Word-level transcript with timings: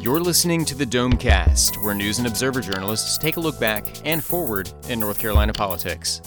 You're 0.00 0.20
listening 0.20 0.64
to 0.66 0.76
the 0.76 0.84
Domecast, 0.84 1.82
where 1.82 1.92
news 1.92 2.18
and 2.18 2.28
observer 2.28 2.60
journalists 2.60 3.18
take 3.18 3.36
a 3.36 3.40
look 3.40 3.58
back 3.58 3.84
and 4.04 4.22
forward 4.22 4.70
in 4.88 5.00
North 5.00 5.18
Carolina 5.18 5.52
politics. 5.52 6.20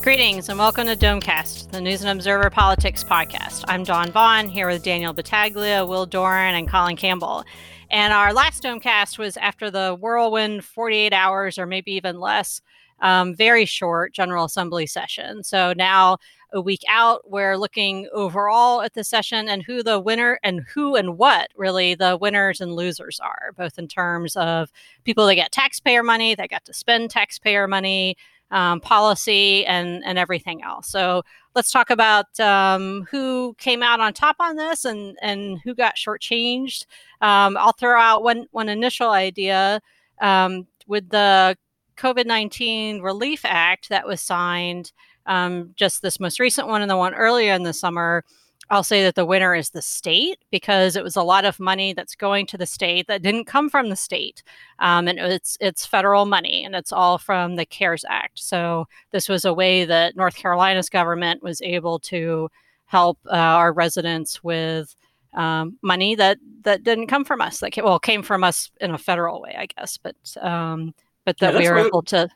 Greetings 0.00 0.48
and 0.48 0.58
welcome 0.58 0.86
to 0.86 0.96
Domecast, 0.96 1.70
the 1.70 1.82
News 1.82 2.00
and 2.00 2.08
Observer 2.08 2.48
Politics 2.48 3.04
podcast. 3.04 3.64
I'm 3.68 3.84
Dawn 3.84 4.10
Vaughn 4.10 4.48
here 4.48 4.68
with 4.68 4.82
Danielle 4.82 5.12
Battaglia, 5.12 5.84
Will 5.84 6.06
Doran, 6.06 6.54
and 6.54 6.66
Colin 6.66 6.96
Campbell. 6.96 7.44
And 7.90 8.14
our 8.14 8.32
last 8.32 8.62
Domecast 8.62 9.18
was 9.18 9.36
after 9.36 9.70
the 9.70 9.94
whirlwind 10.00 10.64
48 10.64 11.12
hours 11.12 11.58
or 11.58 11.66
maybe 11.66 11.92
even 11.92 12.18
less, 12.18 12.62
um, 13.00 13.34
very 13.34 13.66
short 13.66 14.14
General 14.14 14.46
Assembly 14.46 14.86
session. 14.86 15.44
So 15.44 15.74
now 15.74 16.16
a 16.52 16.60
week 16.60 16.82
out. 16.88 17.30
We're 17.30 17.56
looking 17.56 18.08
overall 18.12 18.82
at 18.82 18.94
the 18.94 19.04
session 19.04 19.48
and 19.48 19.62
who 19.62 19.82
the 19.82 20.00
winner 20.00 20.38
and 20.42 20.60
who 20.74 20.96
and 20.96 21.16
what 21.16 21.48
really 21.56 21.94
the 21.94 22.16
winners 22.16 22.60
and 22.60 22.74
losers 22.74 23.20
are, 23.20 23.52
both 23.56 23.78
in 23.78 23.88
terms 23.88 24.36
of 24.36 24.72
people 25.04 25.26
that 25.26 25.36
get 25.36 25.52
taxpayer 25.52 26.02
money, 26.02 26.34
that 26.34 26.50
got 26.50 26.64
to 26.64 26.74
spend 26.74 27.10
taxpayer 27.10 27.68
money, 27.68 28.16
um, 28.50 28.80
policy, 28.80 29.64
and 29.66 30.02
and 30.04 30.18
everything 30.18 30.62
else. 30.62 30.88
So 30.88 31.22
let's 31.54 31.70
talk 31.70 31.90
about 31.90 32.38
um, 32.40 33.06
who 33.10 33.54
came 33.58 33.82
out 33.82 34.00
on 34.00 34.12
top 34.12 34.36
on 34.40 34.56
this 34.56 34.84
and 34.84 35.16
and 35.22 35.60
who 35.64 35.74
got 35.74 35.96
shortchanged. 35.96 36.86
Um, 37.20 37.56
I'll 37.56 37.72
throw 37.72 38.00
out 38.00 38.22
one 38.22 38.46
one 38.50 38.68
initial 38.68 39.10
idea 39.10 39.80
um, 40.20 40.66
with 40.86 41.08
the 41.10 41.56
COVID 41.96 42.26
nineteen 42.26 43.02
Relief 43.02 43.42
Act 43.44 43.88
that 43.88 44.06
was 44.06 44.20
signed 44.20 44.92
um, 45.26 45.72
just 45.76 46.02
this 46.02 46.20
most 46.20 46.40
recent 46.40 46.68
one 46.68 46.82
and 46.82 46.90
the 46.90 46.96
one 46.96 47.14
earlier 47.14 47.52
in 47.52 47.62
the 47.62 47.72
summer, 47.72 48.24
I'll 48.70 48.84
say 48.84 49.02
that 49.02 49.16
the 49.16 49.26
winner 49.26 49.54
is 49.54 49.70
the 49.70 49.82
state 49.82 50.38
because 50.52 50.94
it 50.94 51.02
was 51.02 51.16
a 51.16 51.24
lot 51.24 51.44
of 51.44 51.58
money 51.58 51.92
that's 51.92 52.14
going 52.14 52.46
to 52.46 52.58
the 52.58 52.66
state 52.66 53.08
that 53.08 53.22
didn't 53.22 53.46
come 53.46 53.68
from 53.68 53.88
the 53.88 53.96
state, 53.96 54.44
um, 54.78 55.08
and 55.08 55.18
it's 55.18 55.58
it's 55.60 55.84
federal 55.84 56.24
money 56.24 56.64
and 56.64 56.76
it's 56.76 56.92
all 56.92 57.18
from 57.18 57.56
the 57.56 57.66
CARES 57.66 58.04
Act. 58.08 58.38
So 58.38 58.86
this 59.10 59.28
was 59.28 59.44
a 59.44 59.54
way 59.54 59.84
that 59.84 60.16
North 60.16 60.36
Carolina's 60.36 60.88
government 60.88 61.42
was 61.42 61.60
able 61.62 61.98
to 62.00 62.48
help 62.86 63.18
uh, 63.26 63.34
our 63.36 63.72
residents 63.72 64.42
with 64.44 64.94
um, 65.34 65.78
money 65.82 66.14
that 66.14 66.38
that 66.62 66.84
didn't 66.84 67.08
come 67.08 67.24
from 67.24 67.40
us. 67.40 67.58
That 67.58 67.72
came, 67.72 67.84
well 67.84 67.98
came 67.98 68.22
from 68.22 68.44
us 68.44 68.70
in 68.80 68.92
a 68.92 68.98
federal 68.98 69.40
way, 69.40 69.54
I 69.58 69.66
guess, 69.66 69.96
but 69.96 70.16
um, 70.40 70.94
but 71.24 71.38
that 71.38 71.54
yeah, 71.54 71.58
we 71.58 71.68
were 71.70 71.86
able 71.86 72.02
to 72.02 72.28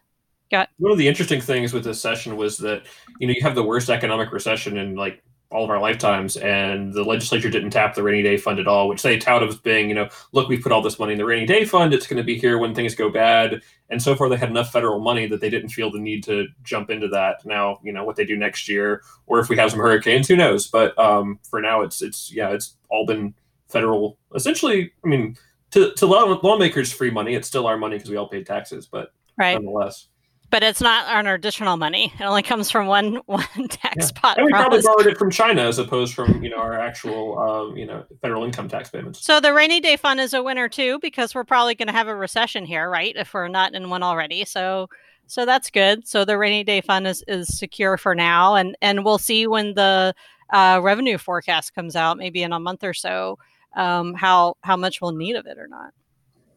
One 0.79 0.93
of 0.93 0.99
the 0.99 1.09
interesting 1.09 1.41
things 1.41 1.73
with 1.73 1.85
this 1.85 2.01
session 2.01 2.37
was 2.37 2.59
that 2.59 2.83
you 3.19 3.27
know 3.27 3.35
you 3.35 3.43
have 3.43 3.55
the 3.55 3.63
worst 3.63 3.91
economic 3.91 4.33
recession 4.33 4.77
in 4.77 4.95
like 4.95 5.23
all 5.55 5.65
of 5.65 5.71
our 5.71 5.79
lifetimes, 5.79 6.37
and 6.37 6.93
the 6.93 7.05
legislature 7.05 7.49
didn't 7.49 7.71
tap 7.71 7.95
the 7.95 8.03
rainy 8.03 8.23
day 8.23 8.37
fund 8.37 8.59
at 8.59 8.67
all, 8.67 8.89
which 8.89 9.03
they 9.03 9.17
touted 9.17 9.49
as 9.49 9.57
being, 9.57 9.89
you 9.89 9.95
know, 9.95 10.09
look, 10.33 10.49
we 10.49 10.59
put 10.59 10.73
all 10.73 10.83
this 10.83 10.99
money 10.99 11.13
in 11.13 11.19
the 11.19 11.25
rainy 11.25 11.47
day 11.47 11.65
fund. 11.65 11.95
It's 11.95 12.09
going 12.09 12.17
to 12.17 12.25
be 12.25 12.37
here 12.37 12.59
when 12.59 12.75
things 12.75 12.95
go 12.97 13.09
bad. 13.09 13.63
And 13.89 14.03
so 14.03 14.17
far, 14.17 14.29
they 14.29 14.37
had 14.37 14.51
enough 14.51 14.73
federal 14.73 14.99
money 14.99 15.29
that 15.29 15.41
they 15.41 15.51
didn't 15.51 15.69
feel 15.69 15.93
the 15.93 16.01
need 16.01 16.25
to 16.25 16.49
jump 16.65 16.91
into 16.91 17.07
that. 17.09 17.45
Now, 17.47 17.79
you 17.85 17.93
know, 17.93 18.03
what 18.03 18.17
they 18.17 18.25
do 18.25 18.37
next 18.37 18.69
year, 18.69 19.03
or 19.27 19.39
if 19.39 19.49
we 19.49 19.57
have 19.57 19.71
some 19.71 19.79
hurricanes, 19.79 20.27
who 20.27 20.37
knows? 20.37 20.67
But 20.67 20.99
um, 20.99 21.39
for 21.49 21.61
now, 21.61 21.83
it's 21.83 22.03
it's 22.03 22.33
yeah, 22.35 22.51
it's 22.51 22.77
all 22.89 23.07
been 23.07 23.33
federal. 23.69 24.19
Essentially, 24.35 24.93
I 25.05 25.09
mean, 25.09 25.37
to 25.71 25.93
to 25.95 26.07
law, 26.07 26.25
lawmakers, 26.43 26.93
free 26.93 27.11
money. 27.11 27.35
It's 27.35 27.47
still 27.47 27.69
our 27.69 27.77
money 27.77 27.97
because 27.97 28.11
we 28.11 28.17
all 28.17 28.29
paid 28.29 28.47
taxes, 28.47 28.87
but 28.87 29.13
right. 29.39 29.55
nonetheless 29.55 30.09
but 30.51 30.63
it's 30.63 30.81
not 30.81 31.09
our 31.09 31.35
additional 31.35 31.77
money. 31.77 32.13
It 32.19 32.23
only 32.25 32.43
comes 32.43 32.71
from 32.71 32.87
one 32.87 33.17
one 33.27 33.69
tax 33.69 33.97
yeah. 34.15 34.21
pot. 34.21 34.39
And 34.39 34.47
we 34.47 34.53
probably 34.53 34.83
borrowed 34.83 35.07
it 35.07 35.19
from 35.19 35.31
China 35.31 35.63
as 35.63 35.79
opposed 35.79 36.15
from 36.15 36.43
you 36.43 36.51
know 36.51 36.57
our 36.57 36.79
actual 36.79 37.39
um, 37.39 37.77
you 37.77 37.87
know 37.87 38.05
federal 38.23 38.45
income 38.45 38.69
tax 38.69 38.91
payments. 38.91 39.25
So 39.25 39.41
the 39.41 39.53
rainy 39.53 39.81
day 39.81 39.97
fund 39.97 40.21
is 40.21 40.35
a 40.35 40.43
winner 40.43 40.69
too 40.69 40.99
because 41.01 41.35
we're 41.35 41.45
probably 41.45 41.75
going 41.75 41.89
to 41.89 41.93
have 41.93 42.09
a 42.09 42.15
recession 42.15 42.65
here, 42.65 42.89
right? 42.89 43.15
If 43.17 43.35
we're 43.35 43.49
not 43.49 43.75
in 43.75 43.91
one 43.91 44.03
already, 44.03 44.45
so 44.45 44.89
so 45.27 45.47
that's 45.47 45.71
good. 45.71 46.07
So 46.07 46.25
the 46.25 46.39
rainy 46.39 46.65
day 46.65 46.81
fund 46.81 47.07
is 47.07 47.25
is 47.27 47.59
secure 47.59 47.97
for 47.97 48.15
now, 48.15 48.55
and 48.55 48.77
and 48.81 49.05
we'll 49.05 49.19
see 49.19 49.47
when 49.47 49.75
the 49.75 50.15
uh, 50.51 50.81
revenue 50.83 51.19
forecast 51.19 51.75
comes 51.75 51.97
out, 51.97 52.19
maybe 52.19 52.43
in 52.43 52.53
a 52.53 52.61
month 52.61 52.85
or 52.85 52.95
so, 52.95 53.39
um, 53.77 54.15
how 54.15 54.57
how 54.63 54.77
much 54.77 55.01
we'll 55.01 55.13
need 55.13 55.37
of 55.37 55.47
it 55.47 55.59
or 55.59 55.67
not. 55.67 55.93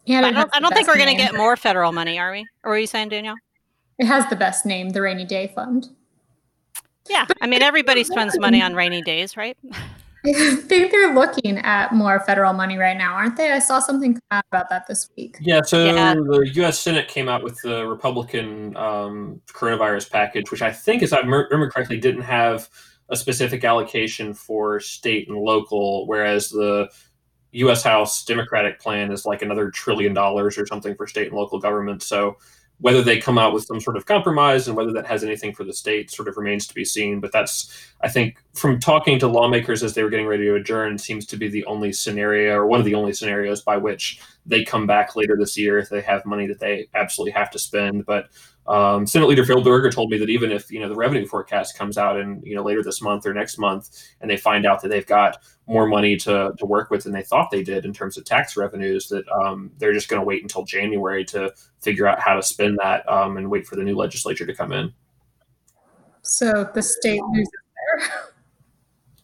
Yeah, 0.05 0.21
I 0.21 0.31
don't, 0.31 0.55
I 0.55 0.59
don't 0.61 0.73
think 0.73 0.87
we're 0.87 0.95
going 0.95 1.09
to 1.09 1.21
get 1.21 1.35
more 1.35 1.57
federal 1.57 1.91
money, 1.91 2.17
are 2.17 2.31
we? 2.31 2.47
Or 2.63 2.75
are 2.75 2.79
you 2.79 2.87
saying, 2.87 3.09
Danielle? 3.09 3.35
It 3.99 4.05
has 4.05 4.27
the 4.29 4.35
best 4.35 4.65
name, 4.65 4.89
the 4.89 5.01
Rainy 5.01 5.25
Day 5.25 5.51
Fund. 5.53 5.89
Yeah, 7.09 7.25
I 7.41 7.47
mean 7.47 7.61
everybody 7.61 8.03
spends 8.03 8.37
money 8.39 8.61
on 8.61 8.73
rainy 8.73 9.01
days, 9.01 9.37
right? 9.37 9.57
I 10.25 10.55
think 10.55 10.91
they're 10.91 11.13
looking 11.13 11.57
at 11.59 11.93
more 11.93 12.19
federal 12.21 12.51
money 12.51 12.77
right 12.77 12.97
now, 12.97 13.13
aren't 13.13 13.37
they? 13.37 13.51
I 13.51 13.59
saw 13.59 13.79
something 13.79 14.19
about 14.31 14.69
that 14.69 14.85
this 14.87 15.09
week. 15.15 15.37
Yeah, 15.39 15.61
so 15.61 15.85
yeah. 15.85 16.15
the 16.15 16.49
U.S. 16.55 16.79
Senate 16.79 17.07
came 17.07 17.29
out 17.29 17.43
with 17.43 17.57
the 17.61 17.85
Republican 17.85 18.75
um, 18.75 19.41
coronavirus 19.47 20.11
package, 20.11 20.51
which 20.51 20.61
I 20.61 20.71
think, 20.71 21.01
as 21.01 21.13
I 21.13 21.19
remember 21.19 21.69
correctly, 21.69 21.99
didn't 21.99 22.23
have 22.23 22.69
a 23.09 23.15
specific 23.15 23.63
allocation 23.63 24.33
for 24.33 24.79
state 24.79 25.29
and 25.29 25.37
local, 25.37 26.07
whereas 26.07 26.49
the 26.49 26.89
U.S. 27.51 27.83
House 27.83 28.25
Democratic 28.25 28.79
plan 28.79 29.11
is 29.11 29.25
like 29.25 29.41
another 29.41 29.69
trillion 29.71 30.13
dollars 30.13 30.57
or 30.57 30.65
something 30.65 30.95
for 30.95 31.07
state 31.07 31.27
and 31.27 31.37
local 31.37 31.59
government. 31.59 32.03
So 32.03 32.37
whether 32.79 33.01
they 33.01 33.19
come 33.19 33.37
out 33.39 33.53
with 33.53 33.65
some 33.65 33.81
sort 33.81 33.97
of 33.97 34.05
compromise 34.05 34.67
and 34.67 34.77
whether 34.77 34.91
that 34.91 35.07
has 35.07 35.23
anything 35.23 35.53
for 35.53 35.63
the 35.63 35.73
state 35.73 36.11
sort 36.11 36.27
of 36.27 36.37
remains 36.37 36.67
to 36.67 36.75
be 36.75 36.85
seen. 36.85 37.19
But 37.19 37.31
that's, 37.31 37.91
I 38.01 38.07
think, 38.07 38.37
from 38.53 38.79
talking 38.79 39.17
to 39.19 39.27
lawmakers 39.27 39.81
as 39.81 39.95
they 39.95 40.03
were 40.03 40.09
getting 40.09 40.27
ready 40.27 40.45
to 40.45 40.55
adjourn, 40.55 40.99
seems 40.99 41.25
to 41.27 41.37
be 41.37 41.47
the 41.47 41.65
only 41.65 41.91
scenario 41.91 42.55
or 42.55 42.67
one 42.67 42.79
of 42.79 42.85
the 42.85 42.93
only 42.93 43.13
scenarios 43.13 43.61
by 43.61 43.77
which 43.77 44.21
they 44.45 44.63
come 44.63 44.85
back 44.85 45.15
later 45.15 45.35
this 45.37 45.57
year 45.57 45.79
if 45.79 45.89
they 45.89 46.01
have 46.01 46.25
money 46.25 46.45
that 46.45 46.59
they 46.59 46.87
absolutely 46.93 47.31
have 47.31 47.49
to 47.51 47.59
spend. 47.59 48.05
But 48.05 48.29
um, 48.67 49.07
Senate 49.07 49.27
Leader 49.27 49.45
Phil 49.45 49.63
Berger 49.63 49.89
told 49.89 50.11
me 50.11 50.17
that 50.17 50.29
even 50.29 50.51
if 50.51 50.69
you 50.71 50.79
know 50.79 50.89
the 50.89 50.95
revenue 50.95 51.25
forecast 51.25 51.77
comes 51.77 51.97
out 51.97 52.19
in 52.19 52.41
you 52.43 52.53
know 52.53 52.63
later 52.63 52.83
this 52.83 53.01
month 53.01 53.25
or 53.25 53.33
next 53.33 53.57
month, 53.57 53.89
and 54.21 54.29
they 54.29 54.37
find 54.37 54.65
out 54.65 54.81
that 54.81 54.89
they've 54.89 55.07
got 55.07 55.37
more 55.67 55.85
money 55.85 56.15
to, 56.15 56.53
to 56.57 56.65
work 56.65 56.89
with 56.89 57.03
than 57.03 57.11
they 57.11 57.23
thought 57.23 57.51
they 57.51 57.63
did 57.63 57.85
in 57.85 57.93
terms 57.93 58.17
of 58.17 58.23
tax 58.23 58.55
revenues, 58.55 59.07
that 59.09 59.27
um, 59.29 59.69
they're 59.77 59.93
just 59.93 60.07
going 60.07 60.19
to 60.19 60.25
wait 60.25 60.41
until 60.41 60.63
January 60.63 61.25
to 61.25 61.53
figure 61.81 62.07
out 62.07 62.19
how 62.19 62.35
to 62.35 62.41
spend 62.41 62.79
that 62.81 63.07
um, 63.11 63.37
and 63.37 63.49
wait 63.49 63.67
for 63.67 63.75
the 63.75 63.83
new 63.83 63.95
legislature 63.95 64.45
to 64.45 64.55
come 64.55 64.71
in. 64.71 64.93
So 66.21 66.69
the 66.73 66.81
state 66.81 67.21
loses 67.33 67.51
there. 67.75 68.09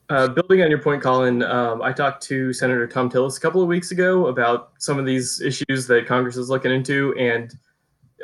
Uh, 0.10 0.28
building 0.28 0.62
on 0.62 0.70
your 0.70 0.82
point, 0.82 1.02
Colin, 1.02 1.42
um, 1.44 1.82
I 1.82 1.94
talked 1.94 2.22
to 2.24 2.52
Senator 2.52 2.88
Thom 2.88 3.10
Tillis 3.10 3.38
a 3.38 3.40
couple 3.40 3.62
of 3.62 3.68
weeks 3.68 3.92
ago 3.92 4.28
about 4.28 4.74
some 4.78 5.00
of 5.00 5.06
these 5.06 5.42
issues 5.42 5.88
that 5.88 6.06
Congress 6.06 6.36
is 6.36 6.50
looking 6.50 6.72
into, 6.72 7.16
and 7.18 7.54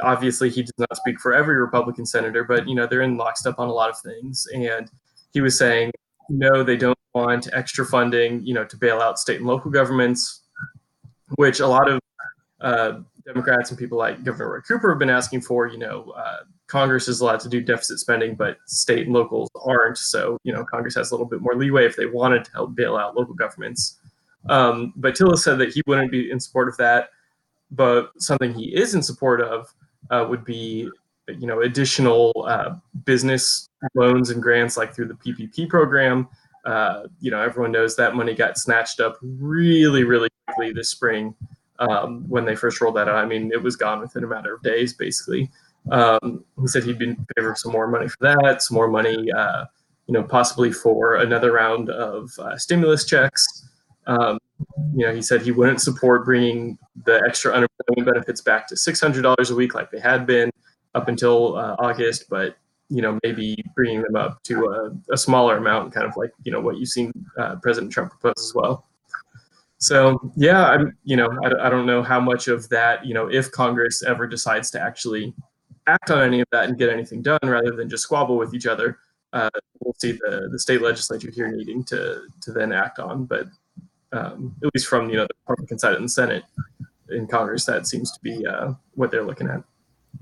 obviously 0.01 0.49
he 0.49 0.61
does 0.61 0.73
not 0.77 0.95
speak 0.97 1.19
for 1.19 1.33
every 1.33 1.55
Republican 1.55 2.05
senator, 2.05 2.43
but 2.43 2.67
you 2.67 2.75
know 2.75 2.85
they're 2.85 3.01
in 3.01 3.15
lockstep 3.17 3.59
on 3.59 3.69
a 3.69 3.71
lot 3.71 3.89
of 3.89 3.99
things. 4.01 4.45
And 4.53 4.91
he 5.31 5.41
was 5.41 5.57
saying, 5.57 5.91
no, 6.29 6.63
they 6.63 6.77
don't 6.77 6.97
want 7.13 7.49
extra 7.53 7.85
funding, 7.85 8.45
you 8.45 8.53
know, 8.53 8.63
to 8.65 8.77
bail 8.77 9.01
out 9.01 9.19
state 9.19 9.37
and 9.37 9.47
local 9.47 9.71
governments, 9.71 10.41
which 11.35 11.59
a 11.59 11.67
lot 11.67 11.89
of 11.89 11.99
uh, 12.61 12.99
Democrats 13.25 13.69
and 13.69 13.79
people 13.79 13.97
like 13.97 14.23
Governor 14.23 14.53
Roy 14.53 14.59
Cooper 14.61 14.89
have 14.89 14.99
been 14.99 15.09
asking 15.09 15.41
for. 15.41 15.67
You 15.67 15.79
know, 15.79 16.13
uh, 16.15 16.39
Congress 16.67 17.07
is 17.07 17.21
allowed 17.21 17.39
to 17.41 17.49
do 17.49 17.61
deficit 17.61 17.99
spending, 17.99 18.35
but 18.35 18.57
state 18.65 19.05
and 19.05 19.13
locals 19.13 19.49
aren't. 19.65 19.97
So 19.97 20.37
you 20.43 20.53
know, 20.53 20.63
Congress 20.63 20.95
has 20.95 21.11
a 21.11 21.13
little 21.13 21.27
bit 21.27 21.41
more 21.41 21.55
leeway 21.55 21.85
if 21.85 21.95
they 21.95 22.05
wanted 22.05 22.45
to 22.45 22.51
help 22.51 22.75
bail 22.75 22.95
out 22.95 23.15
local 23.15 23.33
governments. 23.33 23.99
Um, 24.47 24.93
but 24.95 25.15
Tillis 25.15 25.39
said 25.39 25.57
that 25.59 25.73
he 25.73 25.81
wouldn't 25.85 26.11
be 26.11 26.31
in 26.31 26.39
support 26.39 26.69
of 26.69 26.77
that. 26.77 27.09
But 27.71 28.11
something 28.17 28.53
he 28.53 28.75
is 28.75 28.95
in 28.95 29.03
support 29.03 29.41
of 29.41 29.71
uh, 30.09 30.25
would 30.27 30.43
be 30.43 30.89
you 31.39 31.47
know 31.47 31.61
additional 31.61 32.31
uh, 32.47 32.75
business 33.05 33.69
loans 33.95 34.29
and 34.29 34.41
grants 34.41 34.77
like 34.77 34.93
through 34.93 35.07
the 35.07 35.13
PPP 35.15 35.69
program. 35.69 36.27
Uh, 36.65 37.03
you 37.19 37.31
know 37.31 37.41
everyone 37.41 37.71
knows 37.71 37.95
that 37.95 38.15
money 38.15 38.33
got 38.33 38.57
snatched 38.57 38.99
up 38.99 39.17
really 39.21 40.03
really 40.03 40.29
quickly 40.47 40.73
this 40.73 40.89
spring 40.89 41.33
um, 41.79 42.27
when 42.27 42.45
they 42.45 42.55
first 42.55 42.81
rolled 42.81 42.95
that 42.95 43.07
out. 43.07 43.15
I 43.15 43.25
mean 43.25 43.51
it 43.51 43.61
was 43.61 43.75
gone 43.75 43.99
within 43.99 44.23
a 44.23 44.27
matter 44.27 44.53
of 44.53 44.61
days 44.61 44.93
basically. 44.93 45.49
Um, 45.91 46.43
he 46.59 46.67
said 46.67 46.83
he'd 46.83 46.99
be 46.99 47.09
in 47.09 47.25
favor 47.35 47.51
of 47.51 47.57
some 47.57 47.71
more 47.71 47.87
money 47.87 48.07
for 48.07 48.17
that, 48.21 48.61
some 48.61 48.75
more 48.75 48.87
money, 48.87 49.31
uh, 49.31 49.65
you 50.07 50.13
know, 50.13 50.23
possibly 50.23 50.71
for 50.71 51.15
another 51.15 51.53
round 51.53 51.89
of 51.89 52.31
uh, 52.39 52.57
stimulus 52.57 53.05
checks. 53.05 53.67
Um, 54.07 54.39
you 54.93 55.05
know, 55.05 55.13
he 55.13 55.21
said 55.21 55.41
he 55.41 55.51
wouldn't 55.51 55.81
support 55.81 56.25
bringing 56.25 56.77
the 57.05 57.21
extra 57.27 57.53
unemployment 57.53 58.13
benefits 58.13 58.41
back 58.41 58.67
to 58.67 58.75
$600 58.75 59.51
a 59.51 59.55
week 59.55 59.73
like 59.73 59.91
they 59.91 59.99
had 59.99 60.25
been 60.25 60.49
up 60.99 61.07
until 61.07 61.57
uh, 61.57 61.75
August, 61.79 62.29
but 62.29 62.57
you 62.89 63.01
know, 63.01 63.19
maybe 63.23 63.63
bringing 63.75 64.01
them 64.01 64.15
up 64.15 64.41
to 64.43 64.65
a, 64.65 65.13
a, 65.13 65.17
smaller 65.17 65.57
amount, 65.57 65.93
kind 65.93 66.07
of 66.07 66.17
like 66.17 66.31
you 66.43 66.51
know 66.51 66.59
what 66.59 66.77
you've 66.77 66.89
seen 66.89 67.11
uh, 67.37 67.55
President 67.57 67.91
Trump 67.91 68.11
propose 68.11 68.43
as 68.43 68.53
well. 68.55 68.85
So 69.77 70.19
yeah, 70.35 70.65
I'm 70.65 70.97
you 71.03 71.15
know 71.15 71.29
I, 71.43 71.67
I 71.67 71.69
don't 71.69 71.85
know 71.85 72.01
how 72.03 72.19
much 72.19 72.47
of 72.47 72.67
that 72.69 73.05
you 73.05 73.13
know 73.13 73.27
if 73.27 73.51
Congress 73.51 74.03
ever 74.03 74.27
decides 74.27 74.71
to 74.71 74.81
actually 74.81 75.33
act 75.87 76.11
on 76.11 76.19
any 76.19 76.41
of 76.41 76.47
that 76.51 76.65
and 76.65 76.77
get 76.77 76.89
anything 76.89 77.21
done 77.21 77.39
rather 77.43 77.71
than 77.71 77.89
just 77.89 78.03
squabble 78.03 78.37
with 78.37 78.53
each 78.53 78.67
other. 78.67 78.99
uh, 79.33 79.49
we'll 79.79 79.95
see 79.99 80.13
the, 80.13 80.49
the 80.51 80.59
state 80.59 80.81
legislature 80.81 81.31
here 81.31 81.47
needing 81.51 81.83
to 81.85 82.23
to 82.41 82.51
then 82.51 82.71
act 82.71 82.99
on. 82.99 83.25
But 83.25 83.47
um, 84.11 84.55
at 84.63 84.71
least 84.73 84.87
from 84.87 85.09
you 85.09 85.17
know 85.17 85.27
the 85.27 85.35
Republican 85.47 85.77
side 85.77 85.95
in 85.95 86.03
the 86.03 86.09
Senate 86.09 86.43
in 87.09 87.27
Congress, 87.27 87.65
that 87.65 87.87
seems 87.87 88.11
to 88.11 88.19
be 88.21 88.45
uh, 88.45 88.73
what 88.95 89.11
they're 89.11 89.25
looking 89.25 89.47
at. 89.47 89.63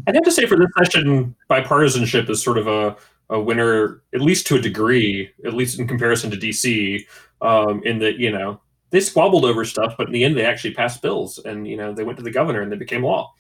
I'd 0.08 0.16
have 0.16 0.24
to 0.24 0.32
say 0.32 0.46
for 0.46 0.56
this 0.56 0.70
session, 0.78 1.36
bipartisanship 1.50 2.30
is 2.30 2.42
sort 2.42 2.58
of 2.58 2.68
a, 2.68 2.96
a 3.30 3.40
winner, 3.40 4.02
at 4.14 4.22
least 4.22 4.48
to 4.48 4.56
a 4.56 4.62
degree, 4.62 5.30
at 5.46 5.54
least 5.54 5.80
in 5.80 5.88
comparison 5.88 6.32
to 6.32 6.38
DC, 6.38 7.06
um, 7.42 7.84
in 7.84 8.00
that 8.00 8.18
you 8.18 8.32
know 8.32 8.62
they 8.90 9.02
squabbled 9.02 9.44
over 9.44 9.66
stuff, 9.66 9.96
but 9.98 10.08
in 10.08 10.14
the 10.14 10.24
end 10.24 10.38
they 10.38 10.46
actually 10.46 10.74
passed 10.74 11.02
bills, 11.02 11.40
and 11.40 11.68
you 11.68 11.76
know 11.76 11.94
they 11.94 12.06
went 12.06 12.18
to 12.18 12.24
the 12.24 12.32
governor 12.32 12.62
and 12.62 12.72
they 12.72 12.78
became 12.78 13.04
law. 13.04 13.34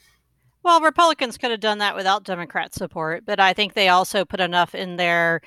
Well, 0.64 0.81
Republicans 0.81 1.38
could 1.38 1.52
have 1.52 1.62
done 1.62 1.78
that 1.78 1.96
without 1.96 2.25
Democrat 2.25 2.74
support, 2.74 3.24
but 3.25 3.40
I 3.40 3.54
think 3.54 3.74
they 3.74 3.88
also 3.88 4.25
put 4.25 4.42
enough 4.42 4.75
in 4.75 4.98
there 4.98 5.40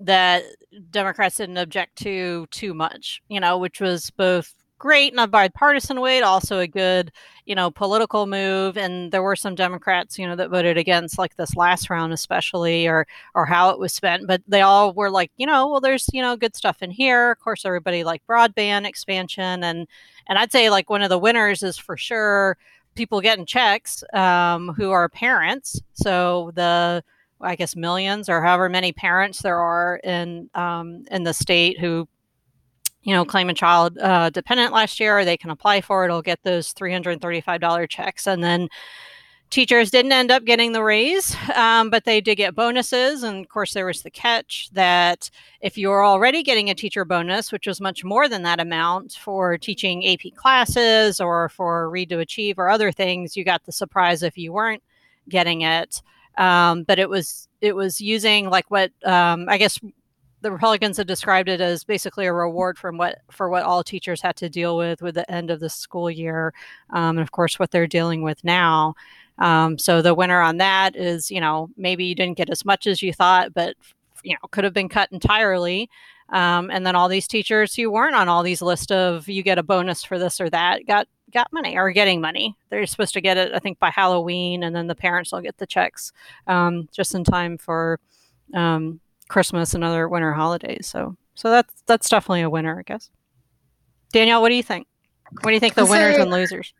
that 0.00 0.42
Democrats 0.90 1.36
didn't 1.36 1.58
object 1.58 1.96
to 1.98 2.46
too 2.50 2.74
much, 2.74 3.22
you 3.28 3.38
know, 3.38 3.58
which 3.58 3.80
was 3.80 4.10
both 4.10 4.52
great 4.78 5.12
in 5.12 5.18
a 5.18 5.26
bipartisan 5.26 6.00
way, 6.00 6.20
also 6.20 6.58
a 6.58 6.66
good, 6.66 7.12
you 7.44 7.54
know, 7.54 7.70
political 7.70 8.26
move. 8.26 8.76
And 8.76 9.12
there 9.12 9.22
were 9.22 9.36
some 9.36 9.54
Democrats, 9.54 10.18
you 10.18 10.26
know, 10.26 10.36
that 10.36 10.50
voted 10.50 10.78
against 10.78 11.18
like 11.18 11.36
this 11.36 11.56
last 11.56 11.90
round, 11.90 12.12
especially, 12.12 12.86
or 12.86 13.06
or 13.34 13.46
how 13.46 13.70
it 13.70 13.78
was 13.78 13.92
spent. 13.92 14.26
But 14.26 14.42
they 14.46 14.60
all 14.60 14.92
were 14.92 15.10
like, 15.10 15.30
you 15.36 15.46
know, 15.46 15.68
well, 15.68 15.80
there's 15.80 16.08
you 16.12 16.22
know 16.22 16.36
good 16.36 16.56
stuff 16.56 16.82
in 16.82 16.90
here. 16.90 17.32
Of 17.32 17.40
course, 17.40 17.64
everybody 17.64 18.04
like 18.04 18.22
broadband 18.28 18.86
expansion, 18.86 19.62
and 19.64 19.86
and 20.28 20.38
I'd 20.38 20.52
say 20.52 20.70
like 20.70 20.90
one 20.90 21.02
of 21.02 21.10
the 21.10 21.18
winners 21.18 21.62
is 21.62 21.78
for 21.78 21.96
sure 21.96 22.56
people 22.94 23.20
getting 23.20 23.46
checks 23.46 24.02
um, 24.12 24.74
who 24.76 24.90
are 24.90 25.08
parents. 25.08 25.80
So 25.94 26.52
the 26.54 27.02
I 27.40 27.54
guess 27.56 27.76
millions 27.76 28.28
or 28.28 28.42
however 28.42 28.68
many 28.68 28.92
parents 28.92 29.42
there 29.42 29.58
are 29.58 30.00
in 30.04 30.50
um, 30.54 31.04
in 31.10 31.22
the 31.22 31.34
state 31.34 31.78
who 31.78 32.08
you 33.02 33.14
know 33.14 33.24
claim 33.24 33.48
a 33.48 33.54
child 33.54 33.98
uh, 33.98 34.30
dependent 34.30 34.72
last 34.72 35.00
year, 35.00 35.24
they 35.24 35.36
can 35.36 35.50
apply 35.50 35.80
for 35.80 36.04
it. 36.04 36.08
It'll 36.08 36.22
get 36.22 36.40
those 36.42 36.72
three 36.72 36.92
hundred 36.92 37.12
and 37.12 37.20
thirty 37.22 37.40
five 37.40 37.60
dollar 37.60 37.86
checks, 37.86 38.26
and 38.26 38.42
then 38.42 38.68
teachers 39.50 39.90
didn't 39.90 40.12
end 40.12 40.30
up 40.30 40.44
getting 40.44 40.72
the 40.72 40.82
raise, 40.82 41.34
um, 41.54 41.90
but 41.90 42.04
they 42.04 42.20
did 42.20 42.36
get 42.36 42.54
bonuses. 42.54 43.22
And 43.22 43.44
of 43.44 43.48
course, 43.48 43.72
there 43.72 43.86
was 43.86 44.02
the 44.02 44.10
catch 44.10 44.68
that 44.72 45.30
if 45.60 45.78
you 45.78 45.88
were 45.88 46.04
already 46.04 46.42
getting 46.42 46.68
a 46.70 46.74
teacher 46.74 47.04
bonus, 47.04 47.50
which 47.50 47.66
was 47.66 47.80
much 47.80 48.04
more 48.04 48.28
than 48.28 48.42
that 48.42 48.60
amount 48.60 49.12
for 49.12 49.56
teaching 49.56 50.06
AP 50.06 50.34
classes 50.36 51.20
or 51.20 51.48
for 51.48 51.88
Read 51.90 52.10
to 52.10 52.18
Achieve 52.18 52.58
or 52.58 52.68
other 52.68 52.92
things, 52.92 53.36
you 53.36 53.44
got 53.44 53.64
the 53.64 53.72
surprise 53.72 54.22
if 54.22 54.36
you 54.36 54.52
weren't 54.52 54.82
getting 55.28 55.62
it. 55.62 56.02
Um, 56.36 56.84
but 56.84 56.98
it 56.98 57.08
was 57.08 57.48
it 57.60 57.74
was 57.74 58.00
using 58.00 58.48
like 58.48 58.70
what 58.70 58.92
um, 59.04 59.46
I 59.48 59.58
guess 59.58 59.80
the 60.40 60.52
Republicans 60.52 60.96
have 60.96 61.06
described 61.06 61.48
it 61.48 61.60
as 61.60 61.84
basically 61.84 62.26
a 62.26 62.32
reward 62.32 62.78
from 62.78 62.96
what 62.96 63.18
for 63.30 63.48
what 63.48 63.64
all 63.64 63.82
teachers 63.82 64.20
had 64.20 64.36
to 64.36 64.48
deal 64.48 64.76
with 64.76 65.02
with 65.02 65.14
the 65.14 65.30
end 65.30 65.50
of 65.50 65.60
the 65.60 65.70
school 65.70 66.10
year, 66.10 66.52
um, 66.90 67.18
and 67.18 67.20
of 67.20 67.32
course 67.32 67.58
what 67.58 67.70
they're 67.70 67.86
dealing 67.86 68.22
with 68.22 68.42
now. 68.44 68.94
Um, 69.38 69.78
so 69.78 70.02
the 70.02 70.14
winner 70.14 70.40
on 70.40 70.56
that 70.58 70.96
is, 70.96 71.30
you 71.30 71.40
know, 71.40 71.70
maybe 71.76 72.04
you 72.04 72.14
didn't 72.14 72.36
get 72.36 72.50
as 72.50 72.64
much 72.64 72.86
as 72.86 73.02
you 73.02 73.12
thought, 73.12 73.54
but 73.54 73.76
you 74.22 74.32
know, 74.32 74.48
could 74.50 74.64
have 74.64 74.74
been 74.74 74.88
cut 74.88 75.10
entirely. 75.12 75.88
Um, 76.30 76.70
and 76.70 76.84
then 76.84 76.94
all 76.94 77.08
these 77.08 77.26
teachers 77.26 77.74
who 77.74 77.90
weren't 77.90 78.14
on 78.14 78.28
all 78.28 78.42
these 78.42 78.60
lists 78.60 78.90
of 78.90 79.28
you 79.28 79.42
get 79.42 79.58
a 79.58 79.62
bonus 79.62 80.04
for 80.04 80.18
this 80.18 80.40
or 80.40 80.50
that 80.50 80.86
got 80.86 81.08
got 81.32 81.52
money 81.52 81.76
or 81.76 81.90
getting 81.90 82.20
money. 82.20 82.56
They're 82.70 82.86
supposed 82.86 83.14
to 83.14 83.20
get 83.20 83.36
it, 83.36 83.52
I 83.54 83.58
think, 83.58 83.78
by 83.78 83.90
Halloween, 83.90 84.62
and 84.62 84.74
then 84.74 84.86
the 84.86 84.94
parents 84.94 85.32
will 85.32 85.40
get 85.40 85.58
the 85.58 85.66
checks 85.66 86.12
um, 86.46 86.88
just 86.92 87.14
in 87.14 87.24
time 87.24 87.58
for 87.58 88.00
um, 88.54 89.00
Christmas 89.28 89.74
and 89.74 89.84
other 89.84 90.08
winter 90.08 90.32
holidays. 90.32 90.86
So, 90.86 91.16
so 91.34 91.50
that's 91.50 91.82
that's 91.86 92.08
definitely 92.08 92.42
a 92.42 92.50
winner, 92.50 92.78
I 92.78 92.82
guess. 92.82 93.10
Danielle, 94.12 94.40
what 94.40 94.48
do 94.48 94.54
you 94.54 94.62
think? 94.62 94.86
What 95.42 95.50
do 95.50 95.54
you 95.54 95.60
think 95.60 95.74
the 95.74 95.86
winners 95.86 96.16
and 96.16 96.30
losers? 96.30 96.72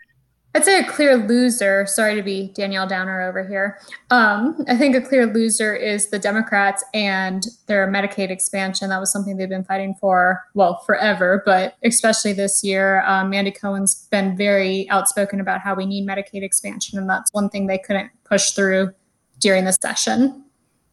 I'd 0.55 0.65
say 0.65 0.81
a 0.81 0.85
clear 0.85 1.17
loser. 1.17 1.85
Sorry 1.87 2.15
to 2.15 2.23
be 2.23 2.53
Danielle 2.55 2.87
Downer 2.87 3.21
over 3.21 3.47
here. 3.47 3.79
Um, 4.11 4.65
I 4.67 4.77
think 4.79 4.97
a 4.97 5.01
clear 5.01 5.27
loser 5.27 5.75
is 5.75 6.09
the 6.09 6.19
Democrats 6.19 6.83
and 6.95 7.45
their 7.67 7.87
Medicaid 7.87 8.31
expansion. 8.31 8.89
That 8.89 8.99
was 8.99 9.13
something 9.13 9.37
they've 9.37 9.49
been 9.49 9.65
fighting 9.65 9.95
for, 10.01 10.43
well, 10.55 10.79
forever, 10.87 11.43
but 11.45 11.75
especially 11.85 12.33
this 12.33 12.65
year. 12.65 13.03
Um, 13.03 13.29
Mandy 13.31 13.51
Cohen's 13.51 14.07
been 14.11 14.37
very 14.37 14.89
outspoken 14.89 15.39
about 15.39 15.61
how 15.61 15.75
we 15.75 15.85
need 15.85 16.09
Medicaid 16.09 16.43
expansion, 16.43 16.99
and 16.99 17.09
that's 17.09 17.33
one 17.35 17.51
thing 17.51 17.67
they 17.67 17.79
couldn't 17.79 18.11
push 18.25 18.51
through 18.53 18.93
during 19.41 19.67
the 19.67 19.73
session. 19.73 20.45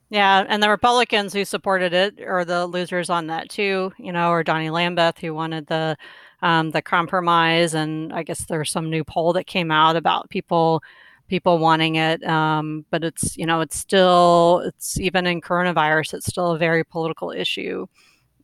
Yeah, 0.09 0.45
and 0.47 0.61
the 0.61 0.69
Republicans 0.69 1.33
who 1.33 1.45
supported 1.45 1.93
it 1.93 2.21
are 2.21 2.45
the 2.45 2.67
losers 2.67 3.09
on 3.09 3.27
that 3.27 3.49
too, 3.49 3.91
you 3.97 4.11
know, 4.11 4.29
or 4.29 4.43
Donnie 4.43 4.69
Lambeth 4.69 5.17
who 5.19 5.33
wanted 5.33 5.67
the 5.67 5.97
um, 6.41 6.71
the 6.71 6.81
compromise, 6.81 7.73
and 7.73 8.13
I 8.13 8.21
guess 8.23 8.45
there's 8.45 8.71
some 8.71 8.89
new 8.89 9.03
poll 9.03 9.33
that 9.33 9.47
came 9.47 9.71
out 9.71 9.95
about 9.95 10.29
people 10.29 10.83
people 11.27 11.57
wanting 11.57 11.95
it. 11.95 12.23
Um, 12.23 12.85
but 12.91 13.03
it's 13.03 13.35
you 13.37 13.45
know 13.47 13.61
it's 13.61 13.77
still 13.77 14.61
it's 14.65 14.99
even 14.99 15.25
in 15.25 15.41
coronavirus, 15.41 16.13
it's 16.15 16.27
still 16.27 16.51
a 16.51 16.57
very 16.57 16.83
political 16.83 17.31
issue. 17.31 17.87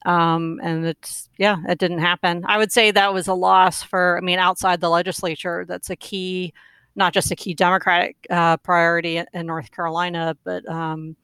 Um, 0.06 0.60
and 0.64 0.86
it's 0.86 1.30
yeah, 1.38 1.58
it 1.70 1.78
didn't 1.80 2.00
happen. 2.00 2.44
I 2.48 2.58
would 2.58 2.72
say 2.72 2.92
that 2.92 3.14
was 3.14 3.28
a 3.28 3.34
loss 3.36 3.84
for 3.84 4.18
I 4.18 4.22
mean 4.22 4.40
outside 4.40 4.82
the 4.82 4.90
legislature. 4.90 5.66
That's 5.68 5.90
a 5.92 5.96
key, 5.96 6.54
not 6.96 7.14
just 7.14 7.32
a 7.32 7.36
key 7.36 7.54
Democratic 7.54 8.18
uh, 8.32 8.58
priority 8.58 9.18
in, 9.34 9.46
North 9.46 9.72
Carolina, 9.72 10.36
but 10.44 10.68
um, 10.68 11.16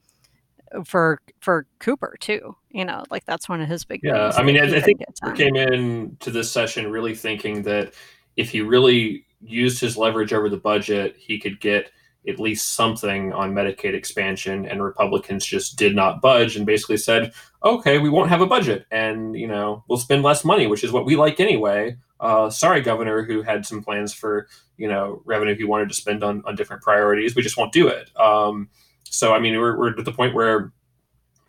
for 0.84 1.20
for 1.40 1.66
Cooper 1.78 2.16
too. 2.20 2.56
You 2.70 2.84
know, 2.84 3.04
like 3.10 3.24
that's 3.24 3.48
one 3.48 3.60
of 3.60 3.68
his 3.68 3.84
big. 3.84 4.00
Yeah, 4.02 4.32
I 4.36 4.42
mean, 4.42 4.58
I, 4.58 4.76
I 4.76 4.80
think 4.80 5.00
Cooper 5.22 5.34
came 5.34 5.56
in 5.56 6.16
to 6.20 6.30
this 6.30 6.50
session 6.50 6.90
really 6.90 7.14
thinking 7.14 7.62
that 7.62 7.94
if 8.36 8.50
he 8.50 8.60
really 8.60 9.24
used 9.40 9.80
his 9.80 9.96
leverage 9.96 10.32
over 10.32 10.48
the 10.48 10.56
budget, 10.56 11.16
he 11.18 11.38
could 11.38 11.60
get 11.60 11.90
at 12.26 12.38
least 12.38 12.74
something 12.74 13.32
on 13.32 13.54
Medicaid 13.54 13.94
expansion. 13.94 14.66
And 14.66 14.82
Republicans 14.82 15.44
just 15.46 15.76
did 15.76 15.94
not 15.94 16.20
budge 16.20 16.56
and 16.56 16.66
basically 16.66 16.98
said, 16.98 17.32
"Okay, 17.64 17.98
we 17.98 18.10
won't 18.10 18.30
have 18.30 18.40
a 18.40 18.46
budget, 18.46 18.86
and 18.90 19.36
you 19.36 19.46
know, 19.46 19.84
we'll 19.88 19.98
spend 19.98 20.22
less 20.22 20.44
money, 20.44 20.66
which 20.66 20.84
is 20.84 20.92
what 20.92 21.06
we 21.06 21.16
like 21.16 21.40
anyway." 21.40 21.96
Uh, 22.20 22.50
sorry, 22.50 22.80
Governor, 22.80 23.22
who 23.22 23.42
had 23.42 23.64
some 23.64 23.82
plans 23.82 24.12
for 24.12 24.48
you 24.76 24.88
know 24.88 25.22
revenue 25.24 25.56
he 25.56 25.64
wanted 25.64 25.88
to 25.88 25.94
spend 25.94 26.22
on 26.22 26.42
on 26.46 26.56
different 26.56 26.82
priorities. 26.82 27.34
We 27.34 27.42
just 27.42 27.56
won't 27.56 27.72
do 27.72 27.88
it. 27.88 28.10
Um, 28.16 28.68
so, 29.10 29.34
I 29.34 29.38
mean, 29.38 29.58
we're, 29.58 29.78
we're 29.78 29.98
at 29.98 30.04
the 30.04 30.12
point 30.12 30.34
where 30.34 30.72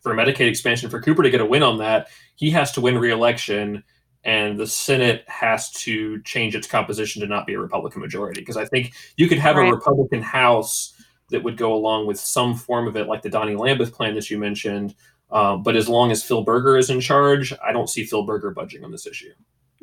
for 0.01 0.13
Medicaid 0.13 0.47
expansion, 0.47 0.89
for 0.89 1.01
Cooper 1.01 1.23
to 1.23 1.29
get 1.29 1.41
a 1.41 1.45
win 1.45 1.63
on 1.63 1.77
that, 1.79 2.07
he 2.35 2.49
has 2.51 2.71
to 2.73 2.81
win 2.81 2.97
reelection, 2.97 3.83
and 4.23 4.59
the 4.59 4.67
Senate 4.67 5.23
has 5.27 5.71
to 5.71 6.21
change 6.23 6.55
its 6.55 6.67
composition 6.67 7.21
to 7.21 7.27
not 7.27 7.45
be 7.45 7.53
a 7.53 7.59
Republican 7.59 8.01
majority. 8.01 8.41
Because 8.41 8.57
I 8.57 8.65
think 8.65 8.93
you 9.17 9.27
could 9.27 9.39
have 9.39 9.55
right. 9.55 9.67
a 9.67 9.75
Republican 9.75 10.21
House 10.21 10.93
that 11.29 11.43
would 11.43 11.57
go 11.57 11.73
along 11.73 12.07
with 12.07 12.19
some 12.19 12.55
form 12.55 12.87
of 12.87 12.95
it, 12.95 13.07
like 13.07 13.21
the 13.21 13.29
Donnie 13.29 13.55
Lambeth 13.55 13.93
plan 13.93 14.15
that 14.15 14.29
you 14.29 14.37
mentioned. 14.37 14.95
Uh, 15.31 15.55
but 15.57 15.75
as 15.75 15.87
long 15.87 16.11
as 16.11 16.23
Phil 16.23 16.43
Berger 16.43 16.77
is 16.77 16.89
in 16.89 16.99
charge, 16.99 17.53
I 17.63 17.71
don't 17.71 17.89
see 17.89 18.03
Phil 18.03 18.23
Berger 18.23 18.51
budging 18.51 18.83
on 18.83 18.91
this 18.91 19.05
issue. 19.05 19.31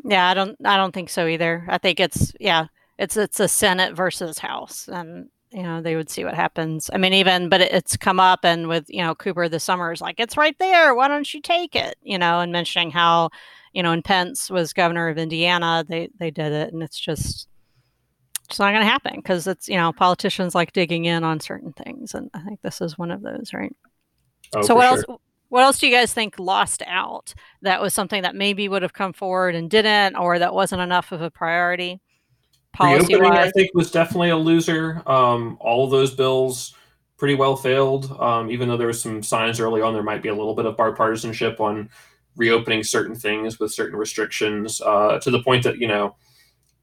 Yeah, 0.04 0.28
I 0.28 0.34
don't. 0.34 0.56
I 0.64 0.76
don't 0.76 0.92
think 0.92 1.08
so 1.08 1.26
either. 1.26 1.64
I 1.68 1.78
think 1.78 2.00
it's 2.00 2.32
yeah, 2.40 2.66
it's 2.98 3.16
it's 3.16 3.40
a 3.40 3.48
Senate 3.48 3.94
versus 3.94 4.38
House, 4.38 4.88
and 4.88 5.28
you 5.52 5.62
know 5.62 5.80
they 5.80 5.96
would 5.96 6.10
see 6.10 6.24
what 6.24 6.34
happens. 6.34 6.90
I 6.92 6.98
mean 6.98 7.12
even 7.14 7.48
but 7.48 7.60
it's 7.60 7.96
come 7.96 8.20
up 8.20 8.40
and 8.44 8.68
with 8.68 8.84
you 8.88 9.02
know 9.02 9.14
cooper 9.14 9.48
this 9.48 9.64
summer 9.64 9.92
is 9.92 10.00
like 10.00 10.18
it's 10.18 10.36
right 10.36 10.56
there. 10.58 10.94
Why 10.94 11.08
don't 11.08 11.32
you 11.32 11.40
take 11.40 11.74
it? 11.74 11.96
You 12.02 12.18
know 12.18 12.40
and 12.40 12.52
mentioning 12.52 12.90
how 12.90 13.30
you 13.76 13.82
know 13.82 13.92
and 13.92 14.02
pence 14.02 14.50
was 14.50 14.72
governor 14.72 15.08
of 15.08 15.18
indiana 15.18 15.84
they 15.86 16.08
they 16.18 16.30
did 16.30 16.50
it 16.50 16.72
and 16.72 16.82
it's 16.82 16.98
just 16.98 17.46
it's 18.46 18.58
not 18.58 18.70
going 18.70 18.80
to 18.80 18.90
happen 18.90 19.16
because 19.16 19.46
it's 19.46 19.68
you 19.68 19.76
know 19.76 19.92
politicians 19.92 20.54
like 20.54 20.72
digging 20.72 21.04
in 21.04 21.22
on 21.22 21.38
certain 21.40 21.74
things 21.74 22.14
and 22.14 22.30
i 22.32 22.40
think 22.40 22.60
this 22.62 22.80
is 22.80 22.96
one 22.96 23.10
of 23.10 23.20
those 23.20 23.52
right? 23.52 23.76
Oh, 24.54 24.62
so 24.62 24.74
what 24.74 24.88
sure. 24.88 24.98
else 25.10 25.20
what 25.48 25.62
else 25.62 25.78
do 25.78 25.86
you 25.86 25.94
guys 25.94 26.14
think 26.14 26.38
lost 26.38 26.82
out 26.86 27.34
that 27.60 27.82
was 27.82 27.92
something 27.92 28.22
that 28.22 28.34
maybe 28.34 28.66
would 28.66 28.82
have 28.82 28.94
come 28.94 29.12
forward 29.12 29.54
and 29.54 29.68
didn't 29.68 30.16
or 30.16 30.38
that 30.38 30.54
wasn't 30.54 30.80
enough 30.80 31.12
of 31.12 31.20
a 31.20 31.30
priority 31.30 32.00
policy 32.76 33.14
Reopening, 33.14 33.38
I 33.38 33.50
think, 33.50 33.70
was 33.74 33.90
definitely 33.90 34.30
a 34.30 34.36
loser. 34.36 35.02
Um, 35.06 35.56
all 35.60 35.84
of 35.84 35.90
those 35.90 36.14
bills 36.14 36.74
pretty 37.16 37.34
well 37.34 37.56
failed. 37.56 38.10
Um, 38.20 38.50
even 38.50 38.68
though 38.68 38.76
there 38.76 38.86
was 38.86 39.00
some 39.00 39.22
signs 39.22 39.60
early 39.60 39.80
on, 39.80 39.94
there 39.94 40.02
might 40.02 40.22
be 40.22 40.28
a 40.28 40.34
little 40.34 40.54
bit 40.54 40.66
of 40.66 40.76
bipartisanship 40.76 41.60
on 41.60 41.88
reopening 42.36 42.82
certain 42.82 43.14
things 43.14 43.58
with 43.58 43.72
certain 43.72 43.96
restrictions. 43.96 44.80
Uh, 44.80 45.18
to 45.20 45.30
the 45.30 45.42
point 45.42 45.64
that 45.64 45.78
you 45.78 45.88
know, 45.88 46.16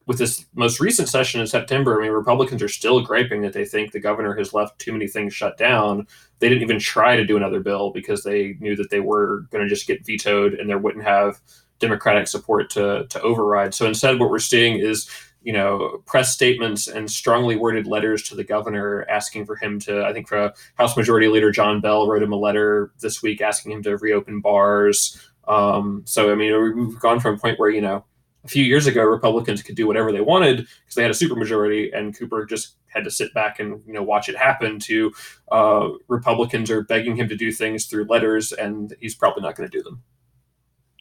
with 0.06 0.18
this 0.18 0.46
most 0.56 0.80
recent 0.80 1.08
session 1.08 1.40
in 1.40 1.48
September, 1.48 2.00
I 2.00 2.04
mean, 2.04 2.12
Republicans 2.12 2.62
are 2.62 2.70
still 2.70 3.02
griping 3.02 3.42
that 3.44 3.54
they 3.54 3.66
think 3.66 3.92
the 3.92 4.00
governor 4.00 4.36
has 4.36 4.54
left 4.54 4.80
too 4.80 4.92
many 4.92 5.08
things 5.08 5.34
shut 5.34 5.58
down. 5.58 6.08
They 6.40 6.50
didn't 6.50 6.64
even 6.64 6.80
try 6.80 7.16
to 7.16 7.26
do 7.26 7.38
another 7.38 7.62
bill 7.62 7.92
because 7.92 8.24
they 8.24 8.58
knew 8.60 8.76
that 8.76 8.90
they 8.90 9.00
were 9.00 9.48
going 9.52 9.64
to 9.64 9.70
just 9.70 9.88
get 9.88 10.06
vetoed 10.06 10.56
and 10.56 10.70
there 10.70 10.80
wouldn't 10.80 11.06
have 11.06 11.40
Democratic 11.80 12.28
support 12.28 12.70
to 12.72 13.06
to 13.10 13.22
override. 13.22 13.74
So 13.74 13.86
instead, 13.86 14.20
what 14.20 14.30
we're 14.30 14.40
seeing 14.40 14.80
is 14.80 15.10
you 15.44 15.54
know, 15.54 16.02
press 16.06 16.34
statements 16.34 16.88
and 16.88 17.10
strongly 17.10 17.56
worded 17.56 17.86
letters 17.86 18.24
to 18.24 18.36
the 18.36 18.44
governor 18.44 19.06
asking 19.10 19.46
for 19.46 19.56
him 19.56 19.80
to. 19.82 20.06
I 20.06 20.14
think 20.14 20.28
for 20.28 20.38
uh, 20.38 20.52
House 20.76 20.96
Majority 20.96 21.28
Leader 21.28 21.52
John 21.52 21.82
Bell 21.82 22.08
wrote 22.08 22.24
him 22.24 22.32
a 22.32 22.38
letter 22.38 22.92
this 23.02 23.22
week 23.22 23.42
asking 23.42 23.74
him 23.74 23.84
to 23.84 23.98
reopen 23.98 24.42
bars. 24.42 25.20
Um, 25.48 26.04
so 26.06 26.32
I 26.32 26.36
mean, 26.36 26.76
we've 26.76 27.00
gone 27.00 27.20
from 27.20 27.36
a 27.36 27.38
point 27.38 27.60
where 27.60 27.70
you 27.70 27.82
know 27.82 28.06
a 28.44 28.48
few 28.48 28.64
years 28.64 28.88
ago 28.88 29.04
Republicans 29.04 29.64
could 29.64 29.76
do 29.76 29.88
whatever 29.88 30.12
they 30.12 30.22
wanted 30.22 30.58
because 30.58 30.96
they 30.96 31.02
had 31.02 31.12
a 31.12 31.14
supermajority, 31.14 31.96
and 31.98 32.18
Cooper 32.18 32.46
just 32.46 32.76
had 32.88 33.04
to 33.04 33.12
sit 33.12 33.34
back 33.34 33.60
and 33.60 33.82
you 33.86 33.94
know 33.94 34.04
watch 34.04 34.30
it 34.30 34.38
happen. 34.38 34.80
To 34.80 35.12
uh, 35.52 35.90
Republicans 36.08 36.72
are 36.72 36.84
begging 36.84 37.16
him 37.16 37.28
to 37.30 37.36
do 37.36 37.52
things 37.52 37.86
through 37.86 38.06
letters, 38.06 38.52
and 38.52 38.96
he's 39.00 39.16
probably 39.16 39.44
not 39.44 39.56
going 39.56 39.70
to 39.70 39.78
do 39.78 39.84
them. 39.84 40.04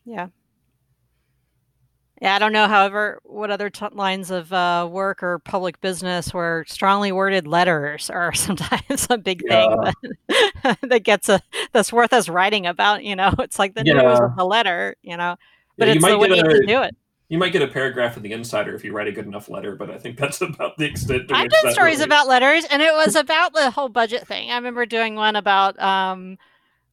Yeah, 0.04 0.28
yeah, 2.22 2.36
I 2.36 2.38
don't 2.38 2.52
know. 2.52 2.68
However, 2.68 3.20
what 3.24 3.50
other 3.50 3.68
t- 3.68 3.84
lines 3.90 4.30
of 4.30 4.52
uh, 4.52 4.88
work 4.88 5.24
or 5.24 5.40
public 5.40 5.80
business 5.80 6.32
where 6.32 6.64
strongly 6.68 7.10
worded 7.10 7.48
letters 7.48 8.08
are 8.10 8.32
sometimes 8.32 9.08
a 9.10 9.18
big 9.18 9.42
thing 9.48 9.76
that, 10.28 10.78
that 10.82 11.02
gets 11.02 11.28
a 11.28 11.40
that's 11.72 11.92
worth 11.92 12.12
us 12.12 12.28
writing 12.28 12.64
about. 12.64 13.02
You 13.02 13.16
know, 13.16 13.34
it's 13.40 13.58
like 13.58 13.74
the 13.74 13.82
yeah. 13.84 13.94
news 13.94 14.20
of 14.20 14.36
the 14.36 14.44
letter. 14.44 14.94
You 15.02 15.16
know, 15.16 15.34
but 15.76 15.88
yeah, 15.88 15.94
it's 15.94 16.04
the 16.04 16.16
way 16.16 16.28
a, 16.28 16.42
to 16.44 16.64
do 16.64 16.82
it. 16.82 16.94
You 17.28 17.38
might 17.38 17.52
get 17.52 17.62
a 17.62 17.66
paragraph 17.66 18.16
in 18.16 18.22
the 18.22 18.30
Insider 18.30 18.72
if 18.76 18.84
you 18.84 18.92
write 18.92 19.08
a 19.08 19.12
good 19.12 19.26
enough 19.26 19.48
letter, 19.48 19.74
but 19.74 19.90
I 19.90 19.98
think 19.98 20.16
that's 20.16 20.40
about 20.42 20.76
the 20.76 20.84
extent. 20.84 21.32
I've 21.32 21.50
done 21.50 21.72
stories 21.72 21.96
really... 21.96 22.04
about 22.04 22.28
letters, 22.28 22.64
and 22.70 22.80
it 22.82 22.92
was 22.92 23.16
about 23.16 23.52
the 23.52 23.72
whole 23.72 23.88
budget 23.88 24.28
thing. 24.28 24.48
I 24.48 24.54
remember 24.54 24.86
doing 24.86 25.16
one 25.16 25.34
about. 25.34 25.76
Um, 25.80 26.38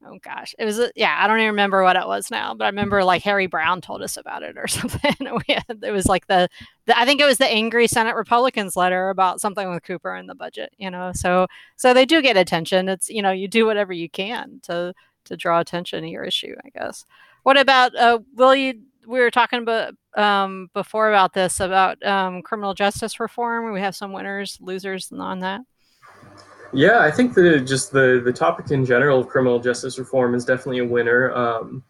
oh 0.05 0.17
gosh. 0.21 0.55
It 0.57 0.65
was 0.65 0.79
yeah 0.95 1.17
i 1.19 1.27
don't 1.27 1.39
even 1.39 1.49
remember 1.49 1.83
what 1.83 1.95
it 1.95 2.07
was 2.07 2.31
now 2.31 2.53
but 2.53 2.65
i 2.65 2.67
remember 2.67 3.03
like 3.03 3.21
harry 3.23 3.47
Brown 3.47 3.81
told 3.81 4.01
us 4.01 4.17
about 4.17 4.43
it 4.43 4.57
or 4.57 4.67
something. 4.67 5.15
Had, 5.47 5.83
it 5.83 5.91
was 5.91 6.05
like 6.05 6.27
the, 6.27 6.49
the, 6.85 6.97
i 6.97 7.05
think 7.05 7.21
it 7.21 7.25
was 7.25 7.37
the 7.37 7.47
angry 7.47 7.87
senate 7.87 8.15
republicans 8.15 8.75
letter 8.75 9.09
about 9.09 9.41
something 9.41 9.69
with 9.69 9.83
cooper 9.83 10.13
and 10.13 10.29
the 10.29 10.35
budget 10.35 10.71
you 10.77 10.89
know? 10.89 11.11
So 11.13 11.47
so 11.75 11.93
they 11.93 12.05
do 12.05 12.21
get 12.21 12.37
attention. 12.37 12.89
It's 12.89 13.09
you 13.09 13.21
know 13.21 13.31
you 13.31 13.47
do 13.47 13.65
whatever 13.65 13.93
you 13.93 14.09
can 14.09 14.59
to 14.63 14.93
to 15.25 15.37
draw 15.37 15.59
attention 15.59 16.03
to 16.03 16.09
your 16.09 16.23
issue 16.23 16.55
i 16.65 16.69
guess. 16.69 17.05
What 17.43 17.57
about 17.59 17.95
uh 17.95 18.19
will 18.35 18.55
you 18.55 18.81
we 19.07 19.19
were 19.19 19.31
talking 19.31 19.59
about 19.59 19.95
um 20.15 20.69
before 20.73 21.09
about 21.09 21.33
this 21.33 21.59
about 21.59 22.03
um 22.05 22.41
criminal 22.41 22.73
justice 22.73 23.19
reform. 23.19 23.73
We 23.73 23.81
have 23.81 23.95
some 23.95 24.13
winners 24.13 24.57
losers 24.61 25.11
on 25.11 25.39
that 25.39 25.61
yeah, 26.73 26.99
I 26.99 27.11
think 27.11 27.33
the 27.33 27.59
just 27.59 27.91
the 27.91 28.21
the 28.23 28.33
topic 28.33 28.71
in 28.71 28.85
general 28.85 29.19
of 29.19 29.27
criminal 29.27 29.59
justice 29.59 29.97
reform 29.97 30.35
is 30.35 30.45
definitely 30.45 30.79
a 30.79 30.85
winner. 30.85 31.31
Um, 31.31 31.83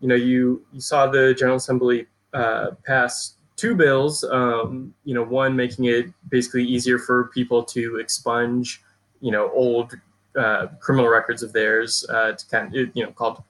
you 0.00 0.08
know, 0.08 0.14
you 0.14 0.64
you 0.72 0.80
saw 0.80 1.06
the 1.06 1.34
General 1.34 1.56
Assembly 1.56 2.06
uh, 2.32 2.72
pass 2.84 3.34
two 3.56 3.74
bills. 3.74 4.24
Um, 4.24 4.94
you 5.04 5.14
know, 5.14 5.22
one 5.22 5.54
making 5.54 5.86
it 5.86 6.06
basically 6.28 6.64
easier 6.64 6.98
for 6.98 7.28
people 7.28 7.62
to 7.64 7.96
expunge, 7.96 8.82
you 9.20 9.30
know, 9.30 9.50
old 9.52 9.94
uh, 10.36 10.66
criminal 10.80 11.08
records 11.08 11.42
of 11.42 11.52
theirs 11.52 12.04
uh, 12.08 12.32
to 12.32 12.46
kind 12.48 12.74
of 12.74 12.90
you 12.94 13.04
know 13.04 13.12
called 13.12 13.42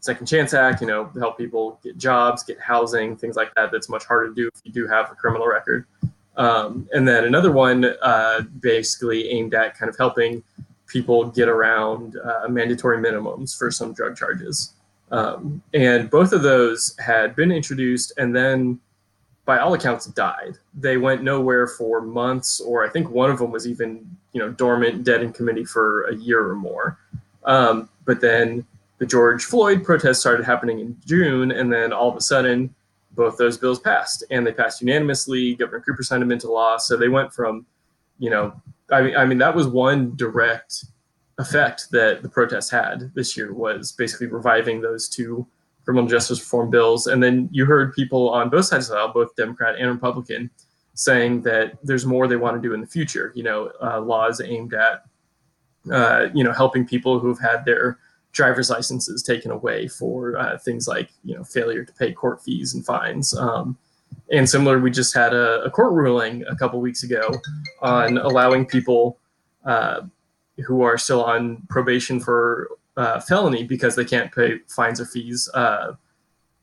Second 0.00 0.26
Chance 0.26 0.54
Act. 0.54 0.80
You 0.80 0.88
know, 0.88 1.10
help 1.18 1.38
people 1.38 1.78
get 1.82 1.96
jobs, 1.98 2.42
get 2.42 2.60
housing, 2.60 3.16
things 3.16 3.36
like 3.36 3.54
that. 3.54 3.70
That's 3.70 3.88
much 3.88 4.04
harder 4.04 4.28
to 4.28 4.34
do 4.34 4.50
if 4.54 4.60
you 4.64 4.72
do 4.72 4.86
have 4.88 5.10
a 5.10 5.14
criminal 5.14 5.46
record. 5.46 5.86
Um, 6.36 6.88
and 6.92 7.06
then 7.06 7.24
another 7.24 7.52
one 7.52 7.84
uh, 8.02 8.42
basically 8.60 9.28
aimed 9.30 9.54
at 9.54 9.76
kind 9.76 9.88
of 9.88 9.96
helping 9.98 10.42
people 10.86 11.26
get 11.26 11.48
around 11.48 12.16
uh, 12.16 12.48
mandatory 12.48 12.98
minimums 12.98 13.56
for 13.56 13.70
some 13.70 13.92
drug 13.92 14.16
charges. 14.16 14.72
Um, 15.10 15.62
and 15.74 16.08
both 16.10 16.32
of 16.32 16.42
those 16.42 16.96
had 16.98 17.36
been 17.36 17.52
introduced 17.52 18.12
and 18.16 18.34
then, 18.34 18.80
by 19.44 19.58
all 19.58 19.74
accounts, 19.74 20.06
died. 20.06 20.56
They 20.72 20.96
went 20.96 21.22
nowhere 21.22 21.66
for 21.66 22.00
months, 22.00 22.60
or 22.60 22.86
I 22.86 22.88
think 22.88 23.10
one 23.10 23.30
of 23.30 23.38
them 23.38 23.50
was 23.50 23.66
even, 23.66 24.06
you 24.32 24.40
know, 24.40 24.50
dormant, 24.50 25.04
dead 25.04 25.22
in 25.22 25.32
committee 25.32 25.64
for 25.64 26.04
a 26.04 26.14
year 26.14 26.48
or 26.48 26.54
more. 26.54 26.98
Um, 27.44 27.88
but 28.04 28.20
then 28.20 28.64
the 28.98 29.06
George 29.06 29.44
Floyd 29.44 29.84
protests 29.84 30.20
started 30.20 30.46
happening 30.46 30.78
in 30.78 30.96
June, 31.04 31.50
and 31.50 31.72
then 31.72 31.92
all 31.92 32.08
of 32.08 32.16
a 32.16 32.20
sudden, 32.20 32.74
both 33.14 33.36
those 33.36 33.58
bills 33.58 33.78
passed 33.78 34.24
and 34.30 34.46
they 34.46 34.52
passed 34.52 34.80
unanimously. 34.80 35.54
Governor 35.54 35.80
Cooper 35.80 36.02
signed 36.02 36.22
them 36.22 36.32
into 36.32 36.50
law. 36.50 36.76
So 36.78 36.96
they 36.96 37.08
went 37.08 37.32
from, 37.32 37.66
you 38.18 38.30
know, 38.30 38.52
I 38.90 39.02
mean, 39.02 39.16
I 39.16 39.24
mean 39.24 39.38
that 39.38 39.54
was 39.54 39.66
one 39.66 40.16
direct 40.16 40.84
effect 41.38 41.90
that 41.90 42.22
the 42.22 42.28
protests 42.28 42.70
had 42.70 43.12
this 43.14 43.36
year 43.36 43.52
was 43.52 43.92
basically 43.92 44.26
reviving 44.26 44.80
those 44.80 45.08
two 45.08 45.46
criminal 45.84 46.08
justice 46.08 46.40
reform 46.40 46.70
bills. 46.70 47.06
And 47.06 47.22
then 47.22 47.48
you 47.52 47.64
heard 47.64 47.94
people 47.94 48.30
on 48.30 48.48
both 48.48 48.66
sides 48.66 48.88
of 48.88 48.94
the 48.94 48.98
aisle, 48.98 49.12
both 49.12 49.34
Democrat 49.36 49.76
and 49.78 49.90
Republican, 49.90 50.50
saying 50.94 51.42
that 51.42 51.78
there's 51.82 52.06
more 52.06 52.28
they 52.28 52.36
want 52.36 52.60
to 52.60 52.66
do 52.66 52.74
in 52.74 52.80
the 52.80 52.86
future. 52.86 53.32
You 53.34 53.42
know, 53.42 53.72
uh, 53.82 54.00
laws 54.00 54.40
aimed 54.40 54.74
at, 54.74 55.04
uh, 55.90 56.28
you 56.34 56.44
know, 56.44 56.52
helping 56.52 56.86
people 56.86 57.18
who've 57.18 57.40
had 57.40 57.64
their 57.64 57.98
driver's 58.32 58.70
licenses 58.70 59.22
taken 59.22 59.50
away 59.50 59.86
for 59.88 60.36
uh, 60.38 60.58
things 60.58 60.88
like 60.88 61.10
you 61.24 61.34
know 61.36 61.44
failure 61.44 61.84
to 61.84 61.92
pay 61.94 62.12
court 62.12 62.42
fees 62.42 62.74
and 62.74 62.84
fines. 62.84 63.34
Um, 63.34 63.78
and 64.30 64.48
similar, 64.48 64.78
we 64.78 64.90
just 64.90 65.14
had 65.14 65.34
a, 65.34 65.62
a, 65.62 65.70
court 65.70 65.92
ruling 65.92 66.44
a 66.46 66.56
couple 66.56 66.80
weeks 66.80 67.02
ago 67.02 67.30
on 67.82 68.18
allowing 68.18 68.66
people 68.66 69.18
uh, 69.64 70.02
who 70.66 70.82
are 70.82 70.98
still 70.98 71.22
on 71.24 71.62
probation 71.68 72.20
for 72.20 72.70
uh, 72.96 73.20
felony 73.20 73.64
because 73.64 73.94
they 73.96 74.04
can't 74.04 74.34
pay 74.34 74.58
fines 74.68 75.00
or 75.00 75.06
fees. 75.06 75.48
Uh, 75.54 75.92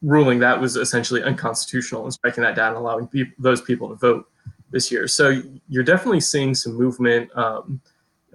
ruling 0.01 0.39
that 0.39 0.59
was 0.59 0.75
essentially 0.75 1.21
unconstitutional 1.23 2.03
and 2.03 2.13
striking 2.13 2.43
that 2.43 2.55
down, 2.55 2.75
allowing 2.75 3.07
pe- 3.07 3.31
those 3.37 3.61
people 3.61 3.89
to 3.89 3.95
vote 3.95 4.29
this 4.71 4.91
year. 4.91 5.07
So 5.07 5.41
you're 5.67 5.83
definitely 5.83 6.21
seeing 6.21 6.55
some 6.55 6.73
movement 6.73 7.29
um, 7.35 7.81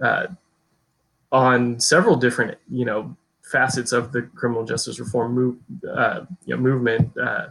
uh, 0.01 0.27
on 1.31 1.79
several 1.79 2.15
different, 2.15 2.57
you 2.69 2.85
know, 2.85 3.15
facets 3.51 3.91
of 3.91 4.11
the 4.11 4.23
criminal 4.23 4.65
justice 4.65 4.99
reform 4.99 5.33
move, 5.33 5.57
uh, 5.89 6.21
you 6.45 6.55
know, 6.55 6.61
movement. 6.61 7.15
Uh, 7.17 7.47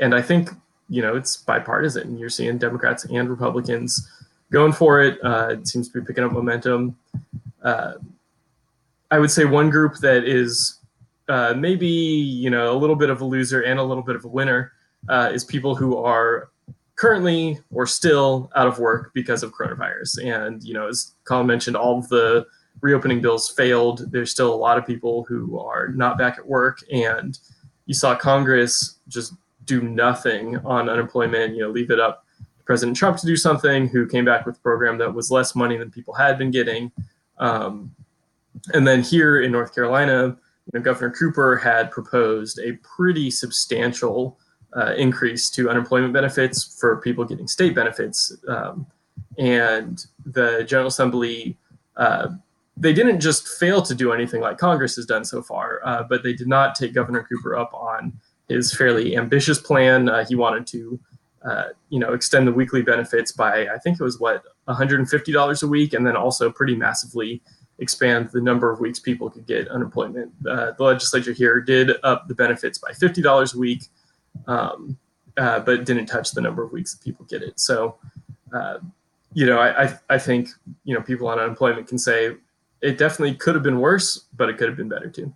and 0.00 0.14
I 0.14 0.22
think 0.22 0.50
you 0.88 1.02
know 1.02 1.16
it's 1.16 1.36
bipartisan. 1.36 2.18
You're 2.18 2.28
seeing 2.28 2.58
Democrats 2.58 3.04
and 3.04 3.28
Republicans 3.28 4.08
going 4.50 4.72
for 4.72 5.00
it. 5.00 5.18
Uh, 5.24 5.48
it 5.52 5.68
seems 5.68 5.88
to 5.88 6.00
be 6.00 6.06
picking 6.06 6.24
up 6.24 6.32
momentum. 6.32 6.96
Uh, 7.62 7.94
I 9.10 9.18
would 9.18 9.30
say 9.30 9.44
one 9.44 9.70
group 9.70 9.96
that 9.98 10.24
is 10.24 10.78
uh, 11.28 11.54
maybe 11.56 11.86
you 11.86 12.50
know 12.50 12.76
a 12.76 12.78
little 12.78 12.96
bit 12.96 13.10
of 13.10 13.20
a 13.20 13.24
loser 13.24 13.62
and 13.62 13.78
a 13.78 13.82
little 13.82 14.02
bit 14.02 14.16
of 14.16 14.24
a 14.24 14.28
winner 14.28 14.72
uh, 15.08 15.30
is 15.32 15.44
people 15.44 15.74
who 15.74 15.96
are 15.96 16.50
currently 16.96 17.58
or 17.72 17.86
still 17.86 18.50
out 18.54 18.68
of 18.68 18.78
work 18.78 19.10
because 19.14 19.42
of 19.42 19.52
coronavirus. 19.52 20.24
And 20.24 20.62
you 20.62 20.74
know, 20.74 20.88
as 20.88 21.12
Colin 21.24 21.46
mentioned, 21.46 21.76
all 21.76 21.98
of 21.98 22.08
the 22.08 22.46
reopening 22.80 23.20
bills 23.20 23.50
failed. 23.50 24.10
There's 24.10 24.30
still 24.30 24.52
a 24.52 24.56
lot 24.56 24.78
of 24.78 24.86
people 24.86 25.24
who 25.24 25.58
are 25.58 25.88
not 25.88 26.18
back 26.18 26.38
at 26.38 26.46
work, 26.46 26.80
and 26.92 27.38
you 27.86 27.94
saw 27.94 28.14
Congress 28.14 28.96
just 29.08 29.34
do 29.64 29.82
nothing 29.82 30.58
on 30.58 30.88
unemployment. 30.88 31.54
You 31.54 31.62
know, 31.62 31.70
leave 31.70 31.90
it 31.90 32.00
up 32.00 32.24
to 32.58 32.64
President 32.64 32.96
Trump 32.96 33.18
to 33.18 33.26
do 33.26 33.36
something, 33.36 33.88
who 33.88 34.06
came 34.06 34.24
back 34.24 34.46
with 34.46 34.56
a 34.56 34.60
program 34.60 34.98
that 34.98 35.12
was 35.12 35.30
less 35.30 35.54
money 35.54 35.76
than 35.76 35.90
people 35.90 36.14
had 36.14 36.38
been 36.38 36.50
getting. 36.50 36.90
Um, 37.38 37.94
and 38.74 38.86
then 38.86 39.02
here 39.02 39.40
in 39.40 39.52
North 39.52 39.74
Carolina, 39.74 40.36
you 40.66 40.78
know, 40.78 40.80
Governor 40.80 41.10
Cooper 41.10 41.56
had 41.56 41.90
proposed 41.90 42.58
a 42.60 42.72
pretty 42.82 43.30
substantial 43.30 44.38
uh, 44.76 44.94
increase 44.96 45.50
to 45.50 45.68
unemployment 45.68 46.12
benefits 46.12 46.78
for 46.78 46.96
people 47.00 47.24
getting 47.24 47.48
state 47.48 47.74
benefits. 47.74 48.36
Um, 48.48 48.86
and 49.38 50.06
the 50.24 50.64
General 50.64 50.88
Assembly 50.88 51.56
uh, 51.96 52.28
they 52.76 52.92
didn't 52.92 53.20
just 53.20 53.46
fail 53.46 53.82
to 53.82 53.94
do 53.94 54.12
anything 54.12 54.40
like 54.40 54.58
Congress 54.58 54.96
has 54.96 55.06
done 55.06 55.24
so 55.24 55.42
far, 55.42 55.80
uh, 55.84 56.02
but 56.02 56.22
they 56.22 56.32
did 56.32 56.48
not 56.48 56.74
take 56.74 56.94
Governor 56.94 57.22
Cooper 57.22 57.56
up 57.56 57.72
on 57.74 58.12
his 58.48 58.74
fairly 58.74 59.16
ambitious 59.16 59.58
plan. 59.60 60.08
Uh, 60.08 60.24
he 60.24 60.34
wanted 60.34 60.66
to, 60.68 60.98
uh, 61.44 61.64
you 61.90 61.98
know, 61.98 62.12
extend 62.12 62.46
the 62.48 62.52
weekly 62.52 62.82
benefits 62.82 63.32
by 63.32 63.68
I 63.68 63.78
think 63.78 64.00
it 64.00 64.04
was 64.04 64.18
what 64.18 64.44
$150 64.68 65.62
a 65.62 65.66
week, 65.66 65.92
and 65.92 66.06
then 66.06 66.16
also 66.16 66.50
pretty 66.50 66.74
massively 66.74 67.42
expand 67.78 68.30
the 68.32 68.40
number 68.40 68.70
of 68.70 68.80
weeks 68.80 68.98
people 68.98 69.28
could 69.28 69.46
get 69.46 69.68
unemployment. 69.68 70.32
Uh, 70.48 70.72
the 70.72 70.84
legislature 70.84 71.32
here 71.32 71.60
did 71.60 71.90
up 72.04 72.26
the 72.28 72.34
benefits 72.34 72.78
by 72.78 72.90
$50 72.92 73.54
a 73.54 73.58
week, 73.58 73.84
um, 74.46 74.96
uh, 75.36 75.60
but 75.60 75.84
didn't 75.84 76.06
touch 76.06 76.32
the 76.32 76.40
number 76.40 76.62
of 76.62 76.72
weeks 76.72 76.94
that 76.94 77.04
people 77.04 77.26
get 77.26 77.42
it. 77.42 77.60
So. 77.60 77.96
Uh, 78.54 78.78
you 79.34 79.46
know, 79.46 79.58
I, 79.58 79.98
I 80.10 80.18
think 80.18 80.50
you 80.84 80.94
know 80.94 81.00
people 81.00 81.26
on 81.26 81.38
unemployment 81.38 81.88
can 81.88 81.96
say 81.96 82.36
it 82.82 82.98
definitely 82.98 83.34
could 83.34 83.54
have 83.54 83.62
been 83.62 83.80
worse, 83.80 84.26
but 84.36 84.48
it 84.48 84.58
could 84.58 84.68
have 84.68 84.76
been 84.76 84.88
better 84.88 85.08
too. 85.08 85.34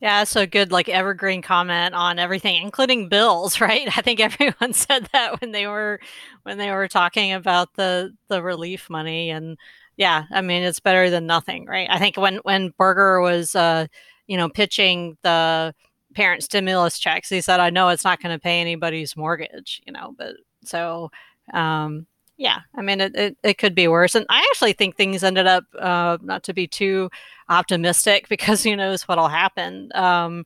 Yeah, 0.00 0.24
so 0.24 0.46
good 0.46 0.70
like 0.70 0.88
evergreen 0.88 1.40
comment 1.40 1.94
on 1.94 2.18
everything, 2.18 2.62
including 2.62 3.08
bills, 3.08 3.60
right? 3.60 3.88
I 3.96 4.02
think 4.02 4.20
everyone 4.20 4.72
said 4.72 5.08
that 5.12 5.40
when 5.40 5.52
they 5.52 5.66
were 5.66 6.00
when 6.42 6.58
they 6.58 6.70
were 6.70 6.88
talking 6.88 7.32
about 7.32 7.74
the 7.74 8.14
the 8.28 8.42
relief 8.42 8.88
money 8.90 9.30
and 9.30 9.56
yeah, 9.96 10.24
I 10.30 10.42
mean 10.42 10.62
it's 10.62 10.80
better 10.80 11.08
than 11.08 11.26
nothing, 11.26 11.64
right? 11.64 11.88
I 11.90 11.98
think 11.98 12.16
when 12.16 12.36
when 12.38 12.74
Berger 12.78 13.20
was 13.20 13.54
uh, 13.54 13.86
you 14.26 14.36
know, 14.36 14.48
pitching 14.48 15.16
the 15.22 15.74
parent 16.14 16.42
stimulus 16.42 16.98
checks. 16.98 17.28
He 17.28 17.40
said, 17.40 17.60
"I 17.60 17.70
know 17.70 17.88
it's 17.88 18.04
not 18.04 18.20
going 18.20 18.36
to 18.36 18.42
pay 18.42 18.60
anybody's 18.60 19.16
mortgage, 19.16 19.82
you 19.86 19.92
know, 19.92 20.14
but 20.16 20.34
so." 20.64 21.10
Um, 21.54 22.06
yeah, 22.36 22.60
I 22.74 22.82
mean, 22.82 23.00
it, 23.00 23.14
it, 23.16 23.36
it, 23.42 23.58
could 23.58 23.74
be 23.74 23.88
worse. 23.88 24.14
And 24.14 24.26
I 24.28 24.40
actually 24.50 24.74
think 24.74 24.96
things 24.96 25.24
ended 25.24 25.46
up, 25.46 25.64
uh, 25.78 26.18
not 26.22 26.42
to 26.44 26.52
be 26.52 26.66
too 26.66 27.10
optimistic 27.48 28.28
because 28.28 28.62
who 28.62 28.76
knows 28.76 29.02
what'll 29.04 29.28
happen. 29.28 29.90
Um, 29.94 30.44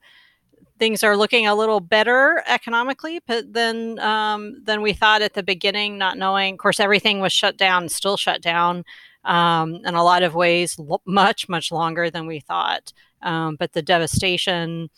things 0.79 1.03
are 1.03 1.17
looking 1.17 1.47
a 1.47 1.55
little 1.55 1.79
better 1.81 2.43
economically 2.47 3.21
but 3.27 3.53
than 3.53 3.99
um, 3.99 4.57
than 4.65 4.83
we 4.83 4.93
thought 4.93 5.23
at 5.23 5.35
the 5.35 5.43
beginning, 5.43 5.99
not 5.99 6.17
knowing. 6.17 6.55
Of 6.55 6.59
course, 6.59 6.81
everything 6.81 7.21
was 7.21 7.33
shut 7.33 7.57
down, 7.57 7.89
still 7.89 8.17
shut 8.17 8.41
down 8.41 8.85
um, 9.25 9.75
in 9.85 9.95
a 9.95 10.03
lot 10.03 10.23
of 10.23 10.35
ways, 10.35 10.79
much 11.05 11.49
much 11.49 11.71
longer 11.71 12.11
than 12.11 12.27
we 12.27 12.41
thought. 12.41 12.93
Um, 13.23 13.57
but 13.57 13.73
the 13.73 13.83
devastation 13.83 14.91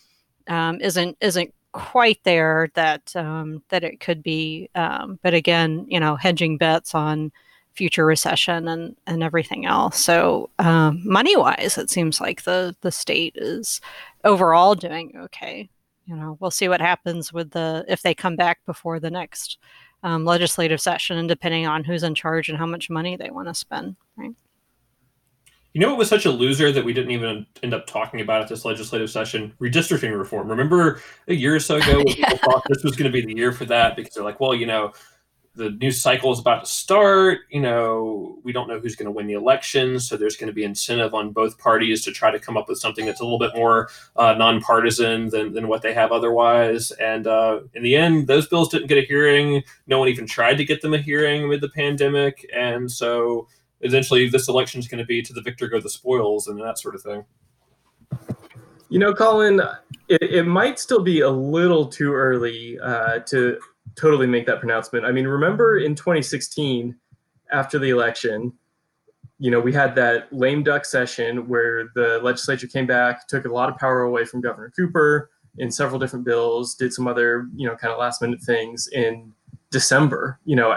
um, 0.47 0.81
isn't 0.81 1.17
isn't 1.21 1.53
quite 1.73 2.23
there 2.25 2.71
that 2.75 3.14
um, 3.17 3.62
that 3.71 3.85
it 3.85 4.00
could 4.00 4.23
be. 4.23 4.71
Um, 4.75 5.19
but 5.23 5.35
again, 5.35 5.87
you 5.88 5.99
know, 6.00 6.17
hedging 6.17 6.59
bets 6.59 6.95
on 6.95 7.33
future 7.75 8.05
recession 8.05 8.69
and 8.69 8.97
and 9.07 9.23
everything 9.23 9.67
else. 9.67 9.99
So 9.99 10.50
um, 10.59 11.02
money 11.05 11.37
wise, 11.37 11.79
it 11.79 11.91
seems 11.91 12.21
like 12.21 12.45
the 12.45 12.76
the 12.83 12.93
state 12.93 13.35
is 13.37 13.81
overall 14.25 14.75
doing 14.75 15.12
okay. 15.17 15.69
You 16.07 16.17
know, 16.17 16.37
we'll 16.41 16.50
see 16.50 16.69
what 16.69 16.81
happens 16.81 17.33
with 17.33 17.50
the 17.52 17.85
if 17.88 18.02
they 18.02 18.14
come 18.14 18.37
back 18.37 18.61
before 18.67 19.00
the 19.00 19.11
next 19.11 19.59
um, 20.02 20.25
legislative 20.25 20.81
session, 20.81 21.17
and 21.19 21.29
depending 21.29 21.67
on 21.67 21.85
who's 21.85 22.02
in 22.02 22.14
charge 22.14 22.49
and 22.49 22.59
how 22.59 22.67
much 22.67 22.91
money 22.91 23.17
they 23.17 23.31
want 23.31 23.49
to 23.49 23.55
spend. 23.55 23.97
Right. 24.17 24.33
You 25.73 25.81
know 25.81 25.88
what 25.88 25.99
was 25.99 26.09
such 26.09 26.26
a 26.26 26.31
loser 26.31 26.71
that 26.71 26.85
we 26.85 26.93
didn't 26.93 27.12
even 27.12 27.47
end 27.62 27.73
up 27.73 27.87
talking 27.87 28.21
about 28.21 28.43
at 28.43 28.49
this 28.49 28.64
legislative 28.64 29.09
session? 29.09 29.55
Redistricting 29.61 30.17
reform. 30.17 30.49
Remember 30.49 31.00
a 31.29 31.35
year 31.35 31.55
or 31.55 31.61
so 31.61 31.76
ago, 31.76 32.02
yeah. 32.07 32.14
people 32.14 32.38
thought 32.38 32.62
this 32.69 32.85
was 32.85 32.95
going 32.95 33.11
to 33.11 33.12
be 33.12 33.25
the 33.25 33.35
year 33.35 33.52
for 33.52 33.64
that 33.67 33.97
because 33.97 34.14
they're 34.14 34.25
like, 34.25 34.38
well, 34.38 34.55
you 34.55 34.67
know, 34.67 34.93
the 35.55 35.71
new 35.71 35.91
cycle 35.91 36.33
is 36.33 36.38
about 36.38 36.64
to 36.64 36.71
start. 36.71 37.41
You 37.50 37.61
know, 37.61 38.38
we 38.43 38.52
don't 38.52 38.69
know 38.69 38.81
who's 38.81 38.97
going 38.97 39.07
to 39.07 39.12
win 39.12 39.26
the 39.26 39.35
election, 39.35 40.00
so 40.00 40.17
there's 40.17 40.37
going 40.37 40.49
to 40.49 40.55
be 40.55 40.64
incentive 40.64 41.14
on 41.14 41.33
both 41.33 41.59
parties 41.59 42.02
to 42.05 42.12
try 42.12 42.31
to 42.31 42.38
come 42.38 42.57
up 42.57 42.69
with 42.69 42.79
something 42.79 43.05
that's 43.05 43.21
a 43.21 43.25
little 43.25 43.38
bit 43.38 43.55
more 43.55 43.88
uh, 44.17 44.35
nonpartisan 44.35 45.29
than, 45.29 45.52
than 45.52 45.69
what 45.69 45.83
they 45.83 45.93
have 45.93 46.12
otherwise. 46.12 46.91
And 46.93 47.26
uh, 47.26 47.61
in 47.75 47.83
the 47.83 47.97
end, 47.97 48.26
those 48.26 48.47
bills 48.47 48.71
didn't 48.71 48.88
get 48.88 48.99
a 48.99 49.07
hearing. 49.07 49.62
No 49.87 49.99
one 49.99 50.09
even 50.09 50.26
tried 50.26 50.57
to 50.59 50.64
get 50.64 50.81
them 50.81 50.95
a 50.95 50.99
hearing 50.99 51.45
amid 51.45 51.61
the 51.61 51.69
pandemic, 51.71 52.47
and 52.55 52.91
so 52.91 53.47
eventually, 53.83 54.29
this 54.29 54.49
election 54.49 54.81
is 54.81 54.89
going 54.89 54.99
to 54.99 55.05
be 55.05 55.23
to 55.23 55.33
the 55.33 55.43
victor 55.43 55.69
go 55.69 55.81
the 55.81 55.91
spoils 55.91 56.47
and 56.47 56.61
that 56.61 56.79
sort 56.79 56.95
of 56.95 57.03
thing. 57.03 57.25
You 58.89 58.99
know, 58.99 59.15
Colin, 59.15 59.61
it, 60.09 60.23
it 60.23 60.43
might 60.45 60.79
still 60.79 61.03
be 61.03 61.21
a 61.21 61.31
little 61.31 61.87
too 61.87 62.12
early 62.12 62.79
uh, 62.81 63.21
to 63.21 63.59
totally 63.97 64.27
make 64.27 64.47
that 64.47 64.61
pronouncement. 64.61 65.05
I 65.05 65.12
mean, 65.12 65.27
remember 65.27 65.79
in 65.79 65.95
2016, 65.95 66.95
after 67.51 67.79
the 67.79 67.91
election, 67.91 68.53
you 69.39 69.51
know, 69.51 69.61
we 69.61 69.73
had 69.73 69.95
that 69.97 70.33
lame 70.33 70.62
duck 70.62 70.85
session 70.85 71.49
where 71.49 71.89
the 71.95 72.21
legislature 72.23 72.67
came 72.67 72.87
back, 72.87 73.27
took 73.27 73.45
a 73.45 73.49
lot 73.49 73.69
of 73.69 73.77
power 73.77 74.03
away 74.03 74.25
from 74.25 74.41
Governor 74.41 74.73
Cooper 74.75 75.31
in 75.59 75.71
several 75.71 75.99
different 75.99 76.25
bills, 76.25 76.75
did 76.75 76.93
some 76.93 77.09
other, 77.09 77.49
you 77.57 77.67
know, 77.67 77.75
kind 77.77 77.93
of 77.93 77.99
last 77.99 78.23
minute 78.23 78.41
things 78.41 78.89
in 78.89 79.33
December. 79.71 80.39
You 80.45 80.57
know, 80.57 80.77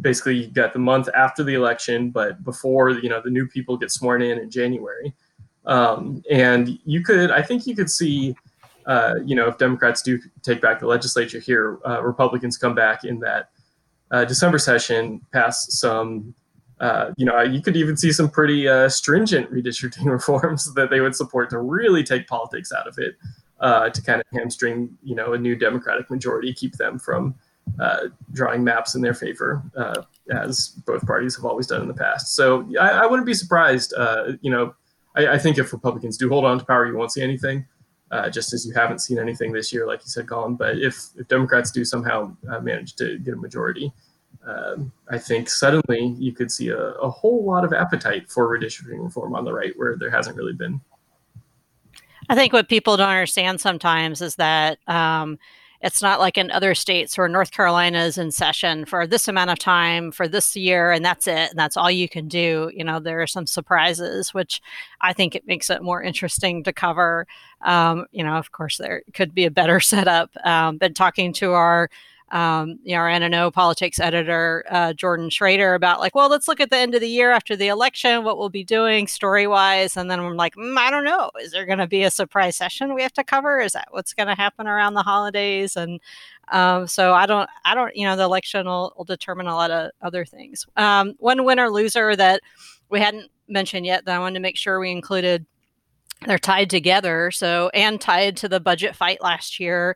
basically 0.00 0.36
you 0.36 0.46
got 0.48 0.72
the 0.72 0.78
month 0.78 1.08
after 1.14 1.42
the 1.42 1.54
election, 1.54 2.10
but 2.10 2.42
before, 2.44 2.90
you 2.90 3.08
know, 3.08 3.20
the 3.22 3.30
new 3.30 3.46
people 3.46 3.76
get 3.76 3.90
sworn 3.90 4.22
in 4.22 4.38
in 4.38 4.50
January. 4.50 5.14
Um, 5.64 6.22
and 6.30 6.78
you 6.84 7.02
could, 7.02 7.30
I 7.30 7.42
think 7.42 7.66
you 7.66 7.74
could 7.74 7.90
see 7.90 8.36
uh, 8.86 9.16
you 9.24 9.34
know, 9.34 9.48
if 9.48 9.58
Democrats 9.58 10.00
do 10.00 10.18
take 10.42 10.60
back 10.60 10.78
the 10.80 10.86
legislature 10.86 11.40
here, 11.40 11.78
uh, 11.86 12.02
Republicans 12.02 12.56
come 12.56 12.74
back 12.74 13.04
in 13.04 13.18
that 13.18 13.50
uh, 14.12 14.24
December 14.24 14.58
session, 14.58 15.20
pass 15.32 15.66
some, 15.70 16.34
uh, 16.78 17.10
you 17.16 17.26
know, 17.26 17.42
you 17.42 17.60
could 17.60 17.76
even 17.76 17.96
see 17.96 18.12
some 18.12 18.30
pretty 18.30 18.68
uh, 18.68 18.88
stringent 18.88 19.50
redistricting 19.50 20.04
reforms 20.10 20.72
that 20.74 20.88
they 20.90 21.00
would 21.00 21.16
support 21.16 21.50
to 21.50 21.58
really 21.58 22.04
take 22.04 22.28
politics 22.28 22.70
out 22.72 22.86
of 22.86 22.96
it, 22.98 23.16
to 23.92 24.02
kind 24.02 24.20
of 24.20 24.26
hamstring, 24.38 24.96
you 25.02 25.16
know, 25.16 25.32
a 25.32 25.38
new 25.38 25.56
Democratic 25.56 26.08
majority, 26.08 26.54
keep 26.54 26.76
them 26.76 26.98
from 26.98 27.34
drawing 28.32 28.64
maps 28.64 28.94
in 28.94 29.02
their 29.02 29.14
favor, 29.14 29.62
as 30.30 30.68
both 30.86 31.06
parties 31.06 31.36
have 31.36 31.44
always 31.44 31.66
done 31.66 31.82
in 31.82 31.88
the 31.88 31.94
past. 31.94 32.34
So 32.34 32.68
I, 32.80 32.90
I 32.90 33.06
wouldn't 33.06 33.26
be 33.26 33.34
surprised, 33.34 33.92
you 34.40 34.50
know. 34.50 34.74
I, 35.14 35.28
I 35.28 35.38
think 35.38 35.56
if 35.56 35.72
Republicans 35.72 36.18
do 36.18 36.28
hold 36.28 36.44
on 36.44 36.58
to 36.58 36.64
power, 36.64 36.86
you 36.86 36.94
won't 36.94 37.10
see 37.10 37.22
anything 37.22 37.64
uh, 38.10 38.30
just 38.30 38.52
as 38.52 38.66
you 38.66 38.72
haven't 38.72 39.00
seen 39.00 39.18
anything 39.18 39.52
this 39.52 39.72
year, 39.72 39.86
like 39.86 40.00
you 40.00 40.08
said, 40.08 40.28
Colin. 40.28 40.54
But 40.54 40.78
if, 40.78 41.08
if 41.16 41.26
Democrats 41.28 41.70
do 41.70 41.84
somehow 41.84 42.36
uh, 42.48 42.60
manage 42.60 42.94
to 42.96 43.18
get 43.18 43.34
a 43.34 43.36
majority, 43.36 43.92
um, 44.46 44.92
I 45.10 45.18
think 45.18 45.48
suddenly 45.48 46.14
you 46.18 46.32
could 46.32 46.52
see 46.52 46.68
a, 46.68 46.78
a, 46.78 47.10
whole 47.10 47.44
lot 47.44 47.64
of 47.64 47.72
appetite 47.72 48.30
for 48.30 48.46
redistricting 48.48 49.02
reform 49.02 49.34
on 49.34 49.44
the 49.44 49.52
right 49.52 49.72
where 49.76 49.96
there 49.96 50.10
hasn't 50.10 50.36
really 50.36 50.52
been. 50.52 50.80
I 52.28 52.36
think 52.36 52.52
what 52.52 52.68
people 52.68 52.96
don't 52.96 53.08
understand 53.08 53.60
sometimes 53.60 54.22
is 54.22 54.36
that 54.36 54.78
um, 54.86 55.38
it's 55.80 56.02
not 56.02 56.20
like 56.20 56.38
in 56.38 56.50
other 56.50 56.74
states 56.74 57.16
where 57.16 57.28
North 57.28 57.50
Carolina 57.50 58.04
is 58.04 58.18
in 58.18 58.30
session 58.30 58.84
for 58.84 59.06
this 59.06 59.28
amount 59.28 59.50
of 59.50 59.58
time 59.58 60.10
for 60.10 60.26
this 60.28 60.56
year 60.56 60.90
and 60.90 61.04
that's 61.04 61.26
it 61.26 61.50
and 61.50 61.58
that's 61.58 61.76
all 61.76 61.90
you 61.90 62.08
can 62.08 62.28
do. 62.28 62.70
You 62.74 62.84
know, 62.84 63.00
there 63.00 63.20
are 63.20 63.26
some 63.26 63.46
surprises, 63.46 64.32
which 64.32 64.60
I 65.00 65.12
think 65.12 65.34
it 65.34 65.46
makes 65.46 65.70
it 65.70 65.82
more 65.82 66.02
interesting 66.02 66.64
to 66.64 66.72
cover. 66.72 67.26
Um, 67.62 68.06
you 68.12 68.24
know, 68.24 68.36
of 68.36 68.52
course, 68.52 68.78
there 68.78 69.02
could 69.14 69.34
be 69.34 69.44
a 69.44 69.50
better 69.50 69.80
setup. 69.80 70.30
Um, 70.46 70.78
but 70.78 70.94
talking 70.94 71.32
to 71.34 71.52
our 71.52 71.90
um, 72.32 72.80
you 72.82 72.94
know, 72.96 73.02
our 73.02 73.08
NNO 73.08 73.52
politics 73.52 74.00
editor, 74.00 74.64
uh, 74.68 74.92
Jordan 74.92 75.30
Schrader, 75.30 75.74
about 75.74 76.00
like, 76.00 76.14
well, 76.14 76.28
let's 76.28 76.48
look 76.48 76.60
at 76.60 76.70
the 76.70 76.76
end 76.76 76.94
of 76.94 77.00
the 77.00 77.08
year 77.08 77.30
after 77.30 77.54
the 77.54 77.68
election, 77.68 78.24
what 78.24 78.36
we'll 78.36 78.48
be 78.48 78.64
doing 78.64 79.06
story 79.06 79.46
wise. 79.46 79.96
And 79.96 80.10
then 80.10 80.18
I'm 80.18 80.36
like, 80.36 80.56
mm, 80.56 80.76
I 80.76 80.90
don't 80.90 81.04
know. 81.04 81.30
Is 81.40 81.52
there 81.52 81.64
going 81.64 81.78
to 81.78 81.86
be 81.86 82.02
a 82.02 82.10
surprise 82.10 82.56
session 82.56 82.94
we 82.94 83.02
have 83.02 83.12
to 83.12 83.24
cover? 83.24 83.60
Is 83.60 83.74
that 83.74 83.88
what's 83.90 84.12
going 84.12 84.26
to 84.26 84.34
happen 84.34 84.66
around 84.66 84.94
the 84.94 85.02
holidays? 85.02 85.76
And 85.76 86.00
um, 86.48 86.88
so 86.88 87.14
I 87.14 87.26
don't, 87.26 87.48
I 87.64 87.76
don't, 87.76 87.94
you 87.94 88.06
know, 88.06 88.16
the 88.16 88.24
election 88.24 88.66
will, 88.66 88.92
will 88.96 89.04
determine 89.04 89.46
a 89.46 89.54
lot 89.54 89.70
of 89.70 89.92
other 90.02 90.24
things. 90.24 90.66
Um, 90.76 91.14
one 91.18 91.44
winner 91.44 91.70
loser 91.70 92.16
that 92.16 92.40
we 92.90 92.98
hadn't 92.98 93.30
mentioned 93.46 93.86
yet 93.86 94.04
that 94.04 94.16
I 94.16 94.18
wanted 94.18 94.34
to 94.34 94.40
make 94.40 94.56
sure 94.56 94.80
we 94.80 94.90
included 94.90 95.46
they're 96.26 96.38
tied 96.38 96.70
together. 96.70 97.30
So, 97.30 97.70
and 97.74 98.00
tied 98.00 98.36
to 98.38 98.48
the 98.48 98.58
budget 98.58 98.96
fight 98.96 99.22
last 99.22 99.60
year 99.60 99.94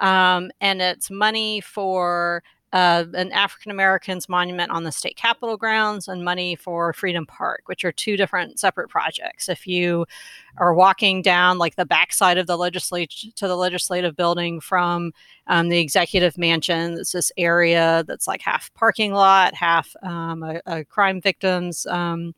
um, 0.00 0.50
and 0.60 0.82
it's 0.82 1.10
money 1.10 1.60
for 1.60 2.42
uh, 2.72 3.04
an 3.14 3.32
African 3.32 3.72
Americans 3.72 4.28
monument 4.28 4.70
on 4.70 4.84
the 4.84 4.92
state 4.92 5.16
capitol 5.16 5.56
grounds 5.56 6.06
and 6.06 6.24
money 6.24 6.54
for 6.54 6.92
Freedom 6.92 7.26
Park, 7.26 7.62
which 7.66 7.84
are 7.84 7.90
two 7.90 8.16
different 8.16 8.60
separate 8.60 8.88
projects. 8.88 9.48
If 9.48 9.66
you 9.66 10.06
are 10.56 10.72
walking 10.72 11.20
down 11.20 11.58
like 11.58 11.74
the 11.74 11.84
backside 11.84 12.38
of 12.38 12.46
the 12.46 12.56
legislature 12.56 13.28
to 13.34 13.48
the 13.48 13.56
legislative 13.56 14.14
building 14.14 14.60
from 14.60 15.12
um, 15.48 15.68
the 15.68 15.78
executive 15.78 16.38
mansion, 16.38 16.92
it's 16.92 17.12
this 17.12 17.32
area 17.36 18.04
that's 18.06 18.28
like 18.28 18.40
half 18.40 18.72
parking 18.74 19.12
lot, 19.12 19.54
half 19.54 19.94
um, 20.04 20.44
a, 20.44 20.60
a, 20.66 20.84
crime 20.84 21.20
victims 21.20 21.86
um, 21.86 22.34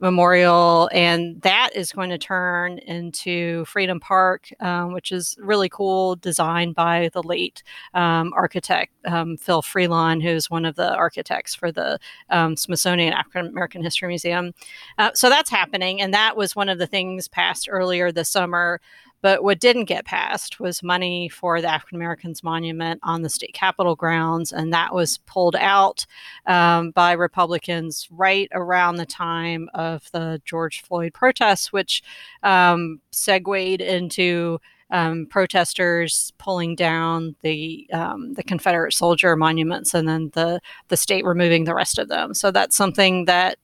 memorial, 0.00 0.88
and 0.92 1.40
that 1.42 1.70
is 1.74 1.92
going 1.92 2.10
to 2.10 2.18
turn 2.18 2.78
into 2.78 3.64
Freedom 3.64 3.98
Park, 4.00 4.48
um, 4.60 4.92
which 4.92 5.12
is 5.12 5.36
really 5.40 5.68
cool, 5.68 6.16
designed 6.16 6.74
by 6.74 7.10
the 7.12 7.22
late 7.22 7.62
um, 7.94 8.32
architect 8.34 8.92
um, 9.06 9.36
Phil 9.36 9.62
Freelon, 9.62 10.22
who's 10.22 10.50
one 10.50 10.64
of 10.64 10.76
the 10.76 10.94
architects 10.94 11.54
for 11.54 11.72
the 11.72 11.98
um, 12.30 12.56
Smithsonian 12.56 13.12
African 13.12 13.46
American 13.46 13.82
History 13.82 14.08
Museum. 14.08 14.52
Uh, 14.98 15.10
so 15.14 15.28
that's 15.28 15.50
happening, 15.50 16.00
and 16.00 16.14
that 16.14 16.36
was 16.36 16.54
one 16.54 16.68
of 16.68 16.78
the 16.78 16.86
things 16.86 17.28
passed 17.28 17.68
earlier 17.70 18.12
this 18.12 18.28
summer 18.28 18.80
but 19.20 19.42
what 19.42 19.60
didn't 19.60 19.84
get 19.86 20.04
passed 20.04 20.60
was 20.60 20.82
money 20.82 21.28
for 21.28 21.60
the 21.60 21.68
African 21.68 21.96
Americans 21.96 22.42
Monument 22.42 23.00
on 23.02 23.22
the 23.22 23.28
state 23.28 23.54
capitol 23.54 23.96
grounds, 23.96 24.52
and 24.52 24.72
that 24.72 24.94
was 24.94 25.18
pulled 25.18 25.56
out 25.56 26.06
um, 26.46 26.90
by 26.92 27.12
Republicans 27.12 28.08
right 28.10 28.48
around 28.52 28.96
the 28.96 29.06
time 29.06 29.68
of 29.74 30.10
the 30.12 30.40
George 30.44 30.82
Floyd 30.82 31.12
protests, 31.14 31.72
which 31.72 32.02
um, 32.42 33.00
segued 33.10 33.80
into 33.80 34.58
um, 34.90 35.26
protesters 35.26 36.32
pulling 36.38 36.74
down 36.74 37.36
the 37.42 37.86
um, 37.92 38.34
the 38.34 38.42
Confederate 38.42 38.92
soldier 38.92 39.36
monuments, 39.36 39.94
and 39.94 40.08
then 40.08 40.30
the 40.34 40.60
the 40.88 40.96
state 40.96 41.24
removing 41.24 41.64
the 41.64 41.74
rest 41.74 41.98
of 41.98 42.08
them. 42.08 42.34
So 42.34 42.50
that's 42.50 42.76
something 42.76 43.26
that 43.26 43.58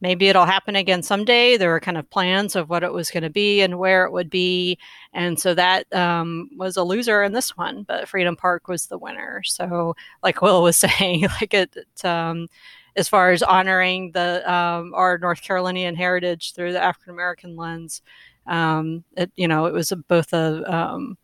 maybe 0.00 0.28
it'll 0.28 0.46
happen 0.46 0.76
again 0.76 1.02
someday. 1.02 1.56
There 1.56 1.70
were 1.70 1.80
kind 1.80 1.96
of 1.96 2.08
plans 2.10 2.54
of 2.56 2.68
what 2.68 2.82
it 2.82 2.92
was 2.92 3.10
going 3.10 3.22
to 3.22 3.30
be 3.30 3.60
and 3.60 3.78
where 3.78 4.04
it 4.04 4.12
would 4.12 4.30
be. 4.30 4.78
And 5.12 5.38
so 5.38 5.54
that 5.54 5.92
um, 5.94 6.50
was 6.56 6.76
a 6.76 6.82
loser 6.82 7.22
in 7.22 7.32
this 7.32 7.56
one, 7.56 7.82
but 7.82 8.08
Freedom 8.08 8.36
Park 8.36 8.68
was 8.68 8.86
the 8.86 8.98
winner. 8.98 9.42
So, 9.44 9.96
like 10.22 10.42
Will 10.42 10.62
was 10.62 10.76
saying, 10.98 11.22
like 11.40 11.54
it, 11.54 11.76
it 11.76 12.04
um, 12.04 12.48
as 12.96 13.08
far 13.08 13.30
as 13.30 13.42
honoring 13.42 14.12
the 14.12 14.50
um, 14.52 14.92
our 14.94 15.18
North 15.18 15.42
Carolinian 15.42 15.94
heritage 15.94 16.52
through 16.54 16.72
the 16.72 16.82
African 16.82 17.12
American 17.12 17.56
lens, 17.56 18.02
um, 18.46 19.04
it, 19.16 19.30
you 19.36 19.46
know, 19.46 19.66
it 19.66 19.72
was 19.72 19.92
a, 19.92 19.96
both 19.96 20.32
a 20.32 20.62
um, 20.72 21.16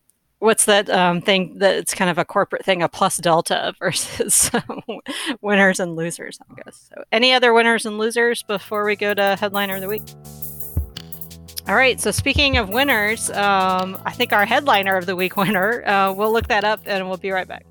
what's 0.45 0.67
that 0.67 0.89
um, 0.91 1.21
thing 1.21 1.59
that 1.59 1.75
it's 1.77 1.95
kind 1.95 2.11
of 2.11 2.19
a 2.19 2.25
corporate 2.25 2.65
thing, 2.65 2.83
a 2.83 2.89
plus 2.89 3.17
delta 3.17 3.75
versus 3.79 4.51
winners 5.41 5.81
and 5.81 5.97
losers, 5.97 6.39
I 6.49 6.63
guess. 6.63 6.91
So, 6.91 7.03
any 7.11 7.33
other 7.33 7.53
winners 7.53 7.87
and 7.87 7.99
losers 7.99 8.43
before 8.43 8.85
we 8.85 8.95
go 8.95 9.15
to 9.15 9.37
headliner 9.37 9.77
of 9.77 9.81
the 9.81 9.89
week? 9.89 10.03
All 11.67 11.75
right. 11.75 11.99
So 11.99 12.11
speaking 12.11 12.59
of 12.59 12.69
winners, 12.69 13.31
um, 13.31 13.99
I 14.05 14.13
think 14.13 14.35
our 14.35 14.45
headliner 14.45 14.97
of 14.97 15.07
the 15.07 15.17
week 15.17 15.37
winner. 15.39 15.83
Uh, 15.87 16.13
we'll 16.13 16.33
look 16.33 16.49
that 16.49 16.63
up 16.63 16.81
and 16.85 17.09
we'll 17.09 17.17
be 17.17 17.31
right 17.31 17.49
back. 17.49 17.65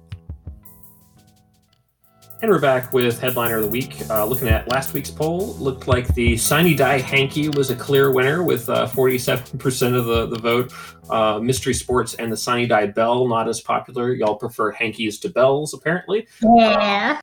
And 2.43 2.51
we're 2.51 2.59
back 2.59 2.91
with 2.91 3.21
headliner 3.21 3.55
of 3.55 3.63
the 3.63 3.69
week. 3.69 4.01
Uh, 4.09 4.25
looking 4.25 4.49
at 4.49 4.67
last 4.67 4.93
week's 4.93 5.09
poll, 5.09 5.55
looked 5.59 5.87
like 5.87 6.05
the 6.13 6.35
Sine 6.35 6.75
Die 6.75 6.97
Hanky 6.99 7.47
was 7.47 7.69
a 7.69 7.75
clear 7.77 8.11
winner 8.11 8.43
with 8.43 8.67
uh, 8.67 8.85
47% 8.85 9.95
of 9.95 10.03
the, 10.03 10.25
the 10.25 10.37
vote. 10.39 10.73
Uh, 11.09 11.39
Mystery 11.39 11.73
Sports 11.73 12.15
and 12.15 12.29
the 12.29 12.35
Sine 12.35 12.67
Die 12.67 12.87
Bell 12.87 13.29
not 13.29 13.47
as 13.47 13.61
popular. 13.61 14.11
Y'all 14.11 14.35
prefer 14.35 14.71
hankies 14.71 15.19
to 15.19 15.29
bells, 15.29 15.73
apparently. 15.73 16.27
Yeah. 16.57 17.21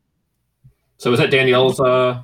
So 0.96 1.12
is 1.12 1.18
that 1.18 1.30
Danielle's 1.30 1.80
uh, 1.80 2.22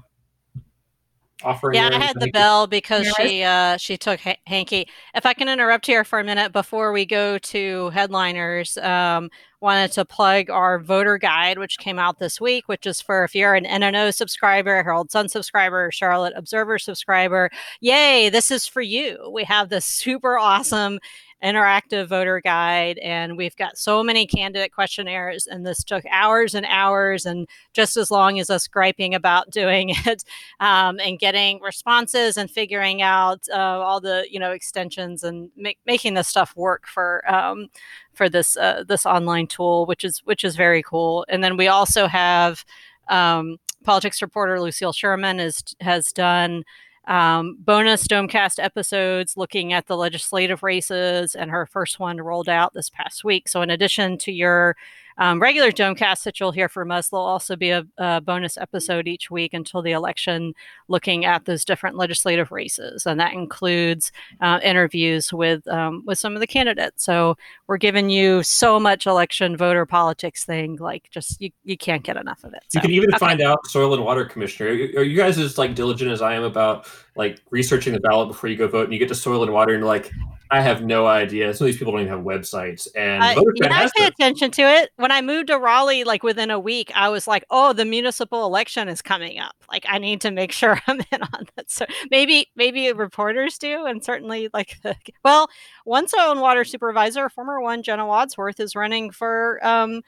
offering? 1.42 1.74
Yeah, 1.76 1.90
I 1.92 1.98
had 1.98 2.14
the 2.16 2.20
hanky? 2.20 2.30
bell 2.32 2.66
because 2.66 3.04
Yes. 3.04 3.14
she 3.16 3.42
uh, 3.42 3.76
she 3.76 3.96
took 3.96 4.20
ha- 4.20 4.36
hanky. 4.46 4.88
If 5.14 5.26
I 5.26 5.34
can 5.34 5.48
interrupt 5.48 5.86
here 5.86 6.04
for 6.04 6.18
a 6.18 6.24
minute 6.24 6.52
before 6.52 6.92
we 6.92 7.04
go 7.06 7.38
to 7.38 7.90
headliners, 7.90 8.76
um, 8.78 9.30
wanted 9.60 9.90
to 9.92 10.04
plug 10.04 10.50
our 10.50 10.78
voter 10.78 11.18
guide, 11.18 11.58
which 11.58 11.78
came 11.78 11.98
out 11.98 12.18
this 12.18 12.40
week, 12.40 12.68
which 12.68 12.86
is 12.86 13.00
for 13.00 13.24
if 13.24 13.34
you're 13.34 13.54
an 13.54 13.64
NNO 13.64 14.14
subscriber, 14.14 14.82
Herald 14.82 15.10
Sun 15.10 15.28
subscriber, 15.28 15.90
Charlotte 15.92 16.34
Observer 16.36 16.78
subscriber. 16.78 17.50
Yay! 17.80 18.28
This 18.28 18.50
is 18.50 18.66
for 18.66 18.80
you. 18.82 19.30
We 19.32 19.44
have 19.44 19.68
this 19.68 19.84
super 19.84 20.38
awesome 20.38 20.98
interactive 21.44 22.08
voter 22.08 22.40
guide 22.40 22.98
and 22.98 23.36
we've 23.36 23.56
got 23.56 23.76
so 23.76 24.02
many 24.02 24.26
candidate 24.26 24.72
questionnaires 24.72 25.46
and 25.46 25.66
this 25.66 25.84
took 25.84 26.04
hours 26.10 26.54
and 26.54 26.64
hours 26.66 27.26
and 27.26 27.46
just 27.74 27.96
as 27.96 28.10
long 28.10 28.40
as 28.40 28.48
us 28.48 28.66
griping 28.66 29.14
about 29.14 29.50
doing 29.56 29.90
it 29.90 30.24
um, 30.60 30.98
and 31.00 31.18
getting 31.18 31.60
responses 31.60 32.36
and 32.36 32.50
figuring 32.50 33.02
out 33.02 33.40
uh, 33.52 33.56
all 33.56 34.00
the 34.00 34.26
you 34.30 34.40
know 34.40 34.50
extensions 34.50 35.22
and 35.22 35.50
ma- 35.56 35.70
making 35.84 36.14
this 36.14 36.28
stuff 36.28 36.56
work 36.56 36.86
for 36.86 37.22
um, 37.32 37.68
for 38.16 38.28
this 38.28 38.56
uh, 38.56 38.82
this 38.88 39.06
online 39.06 39.46
tool, 39.46 39.86
which 39.86 40.02
is 40.02 40.20
which 40.20 40.42
is 40.42 40.56
very 40.56 40.82
cool. 40.82 41.24
And 41.28 41.44
then 41.44 41.56
we 41.56 41.68
also 41.68 42.06
have 42.06 42.64
um, 43.08 43.58
politics 43.84 44.20
reporter 44.22 44.60
Lucille 44.60 44.92
Sherman 44.92 45.38
is 45.38 45.62
has 45.80 46.12
done 46.12 46.64
um, 47.06 47.56
bonus 47.60 48.06
Domecast 48.06 48.62
episodes 48.62 49.36
looking 49.36 49.72
at 49.72 49.86
the 49.86 49.96
legislative 49.96 50.62
races, 50.62 51.34
and 51.34 51.50
her 51.50 51.66
first 51.66 52.00
one 52.00 52.18
rolled 52.18 52.48
out 52.48 52.74
this 52.74 52.90
past 52.90 53.24
week. 53.24 53.48
So, 53.48 53.62
in 53.62 53.70
addition 53.70 54.18
to 54.18 54.32
your 54.32 54.76
um, 55.18 55.40
regular 55.40 55.70
Domecast 55.70 56.24
that 56.24 56.38
you'll 56.38 56.52
hear 56.52 56.68
from 56.68 56.90
us, 56.90 57.08
there'll 57.08 57.24
also 57.24 57.56
be 57.56 57.70
a, 57.70 57.86
a 57.98 58.20
bonus 58.20 58.58
episode 58.58 59.08
each 59.08 59.30
week 59.30 59.54
until 59.54 59.82
the 59.82 59.92
election, 59.92 60.54
looking 60.88 61.24
at 61.24 61.44
those 61.44 61.64
different 61.64 61.96
legislative 61.96 62.52
races, 62.52 63.06
and 63.06 63.18
that 63.18 63.32
includes 63.32 64.12
uh, 64.40 64.60
interviews 64.62 65.32
with 65.32 65.66
um, 65.68 66.02
with 66.06 66.18
some 66.18 66.34
of 66.34 66.40
the 66.40 66.46
candidates. 66.46 67.04
So, 67.04 67.36
we're 67.66 67.78
giving 67.78 68.10
you 68.10 68.42
so 68.42 68.78
much 68.78 69.06
election 69.06 69.56
voter 69.56 69.86
politics 69.86 70.44
thing, 70.44 70.76
like 70.76 71.08
just 71.10 71.40
you, 71.40 71.50
you 71.64 71.76
can't 71.76 72.02
get 72.02 72.16
enough 72.16 72.44
of 72.44 72.52
it. 72.52 72.64
You 72.74 72.80
can 72.80 72.90
even 72.90 73.10
okay. 73.10 73.18
find 73.18 73.40
out 73.40 73.66
soil 73.66 73.94
and 73.94 74.04
water 74.04 74.24
commissioner. 74.24 74.70
Are 74.70 75.02
you 75.02 75.16
guys 75.16 75.38
as 75.38 75.58
like 75.58 75.74
diligent 75.74 76.10
as 76.10 76.22
I 76.22 76.34
am 76.34 76.42
about 76.42 76.88
like 77.16 77.40
researching 77.50 77.92
the 77.92 78.00
ballot 78.00 78.28
before 78.28 78.50
you 78.50 78.56
go 78.56 78.68
vote? 78.68 78.84
And 78.84 78.92
you 78.92 78.98
get 78.98 79.08
to 79.08 79.14
soil 79.14 79.42
and 79.42 79.52
water, 79.52 79.72
and 79.72 79.80
you're 79.80 79.88
like, 79.88 80.12
I 80.50 80.60
have 80.60 80.82
no 80.82 81.06
idea. 81.06 81.52
Some 81.54 81.66
of 81.66 81.72
these 81.72 81.78
people 81.78 81.92
don't 81.92 82.02
even 82.02 82.12
have 82.12 82.24
websites, 82.24 82.86
and 82.94 83.22
yeah, 83.56 83.68
I 83.70 83.90
pay 83.94 84.04
them. 84.04 84.12
attention 84.12 84.50
to 84.52 84.62
it. 84.62 84.90
When 84.96 85.10
I 85.10 85.20
moved 85.20 85.48
to 85.48 85.58
Raleigh, 85.58 86.04
like 86.04 86.22
within 86.22 86.50
a 86.50 86.58
week, 86.58 86.92
I 86.94 87.08
was 87.08 87.26
like, 87.26 87.44
"Oh, 87.50 87.72
the 87.72 87.84
municipal 87.84 88.46
election 88.46 88.88
is 88.88 89.02
coming 89.02 89.38
up. 89.38 89.56
Like, 89.70 89.84
I 89.88 89.98
need 89.98 90.20
to 90.22 90.30
make 90.30 90.52
sure 90.52 90.80
I'm 90.86 91.00
in 91.10 91.22
on 91.22 91.46
that." 91.56 91.70
So 91.70 91.86
maybe, 92.10 92.48
maybe 92.54 92.92
reporters 92.92 93.58
do, 93.58 93.86
and 93.86 94.04
certainly, 94.04 94.48
like, 94.54 94.78
the, 94.82 94.96
well, 95.24 95.48
one 95.84 96.06
soil 96.08 96.30
and 96.30 96.40
water 96.40 96.64
supervisor, 96.64 97.28
former 97.28 97.60
one, 97.60 97.82
Jenna 97.82 98.06
Wadsworth, 98.06 98.60
is 98.60 98.76
running 98.76 99.10
for 99.10 99.58
um, 99.66 100.02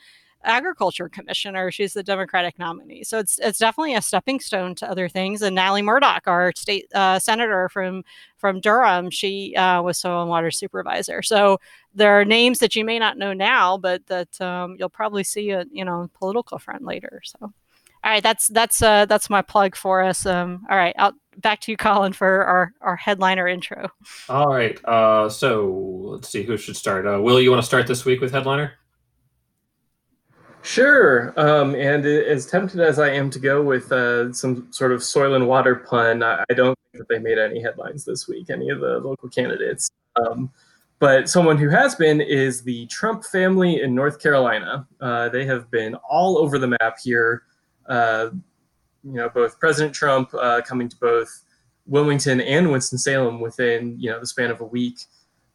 agriculture 0.44 1.08
commissioner. 1.08 1.70
She's 1.70 1.92
the 1.92 2.02
Democratic 2.02 2.58
nominee, 2.58 3.04
so 3.04 3.18
it's 3.18 3.38
it's 3.38 3.58
definitely 3.58 3.94
a 3.94 4.02
stepping 4.02 4.40
stone 4.40 4.74
to 4.76 4.90
other 4.90 5.08
things. 5.08 5.42
And 5.42 5.54
Natalie 5.54 5.82
Murdock, 5.82 6.26
our 6.26 6.52
state 6.56 6.86
uh, 6.94 7.18
senator 7.18 7.68
from 7.68 8.04
from 8.36 8.60
Durham, 8.60 9.10
she 9.10 9.54
uh, 9.56 9.82
was 9.82 9.98
soil 9.98 10.22
and 10.22 10.30
water 10.30 10.50
supervisor. 10.50 11.22
So 11.22 11.58
there 11.94 12.18
are 12.18 12.24
names 12.24 12.60
that 12.60 12.76
you 12.76 12.84
may 12.84 12.98
not 12.98 13.18
know 13.18 13.32
now, 13.32 13.78
but 13.78 14.06
that 14.06 14.40
um, 14.40 14.76
you'll 14.78 14.88
probably 14.88 15.24
see 15.24 15.50
a 15.50 15.64
you 15.70 15.84
know 15.84 16.10
political 16.14 16.58
front 16.58 16.84
later. 16.84 17.20
So, 17.24 17.38
all 17.40 17.52
right, 18.04 18.22
that's 18.22 18.48
that's 18.48 18.82
uh, 18.82 19.06
that's 19.06 19.28
my 19.28 19.42
plug 19.42 19.76
for 19.76 20.02
us. 20.02 20.24
Um, 20.24 20.64
all 20.70 20.76
right, 20.76 20.94
out 20.98 21.14
back 21.38 21.60
to 21.60 21.72
you, 21.72 21.76
Colin, 21.76 22.12
for 22.12 22.44
our 22.44 22.72
our 22.80 22.96
headliner 22.96 23.48
intro. 23.48 23.88
All 24.28 24.48
right. 24.48 24.82
Uh, 24.84 25.28
so 25.28 25.66
let's 26.12 26.28
see 26.28 26.42
who 26.42 26.56
should 26.56 26.76
start. 26.76 27.06
Uh, 27.06 27.20
Will, 27.20 27.40
you 27.40 27.50
want 27.50 27.62
to 27.62 27.66
start 27.66 27.86
this 27.86 28.04
week 28.04 28.20
with 28.20 28.32
headliner? 28.32 28.72
Sure. 30.62 31.32
Um, 31.36 31.74
and 31.74 32.04
as 32.04 32.46
tempted 32.46 32.80
as 32.80 32.98
I 32.98 33.10
am 33.10 33.30
to 33.30 33.38
go 33.38 33.62
with 33.62 33.90
uh, 33.92 34.32
some 34.32 34.70
sort 34.70 34.92
of 34.92 35.02
soil 35.02 35.34
and 35.34 35.46
water 35.46 35.76
pun, 35.76 36.22
I, 36.22 36.44
don't 36.54 36.78
think 36.92 37.06
that 37.06 37.08
they 37.08 37.18
made 37.18 37.38
any 37.38 37.62
headlines 37.62 38.04
this 38.04 38.28
week, 38.28 38.50
any 38.50 38.68
of 38.70 38.80
the 38.80 38.98
local 38.98 39.28
candidates. 39.28 39.88
Um, 40.16 40.50
but 40.98 41.28
someone 41.28 41.58
who 41.58 41.68
has 41.68 41.94
been 41.94 42.20
is 42.20 42.62
the 42.62 42.86
Trump 42.86 43.24
family 43.24 43.82
in 43.82 43.94
North 43.94 44.20
Carolina. 44.20 44.86
Uh, 45.00 45.28
they 45.28 45.46
have 45.46 45.70
been 45.70 45.94
all 46.08 46.38
over 46.38 46.58
the 46.58 46.76
map 46.80 46.96
here. 47.02 47.44
Uh, 47.88 48.30
you 49.04 49.14
know, 49.14 49.28
both 49.28 49.60
President 49.60 49.94
Trump 49.94 50.34
uh, 50.34 50.60
coming 50.62 50.88
to 50.88 50.96
both 50.96 51.44
Wilmington 51.86 52.40
and 52.40 52.70
Winston-Salem 52.70 53.40
within, 53.40 53.96
you 53.98 54.10
know, 54.10 54.18
the 54.18 54.26
span 54.26 54.50
of 54.50 54.60
a 54.60 54.64
week 54.64 54.98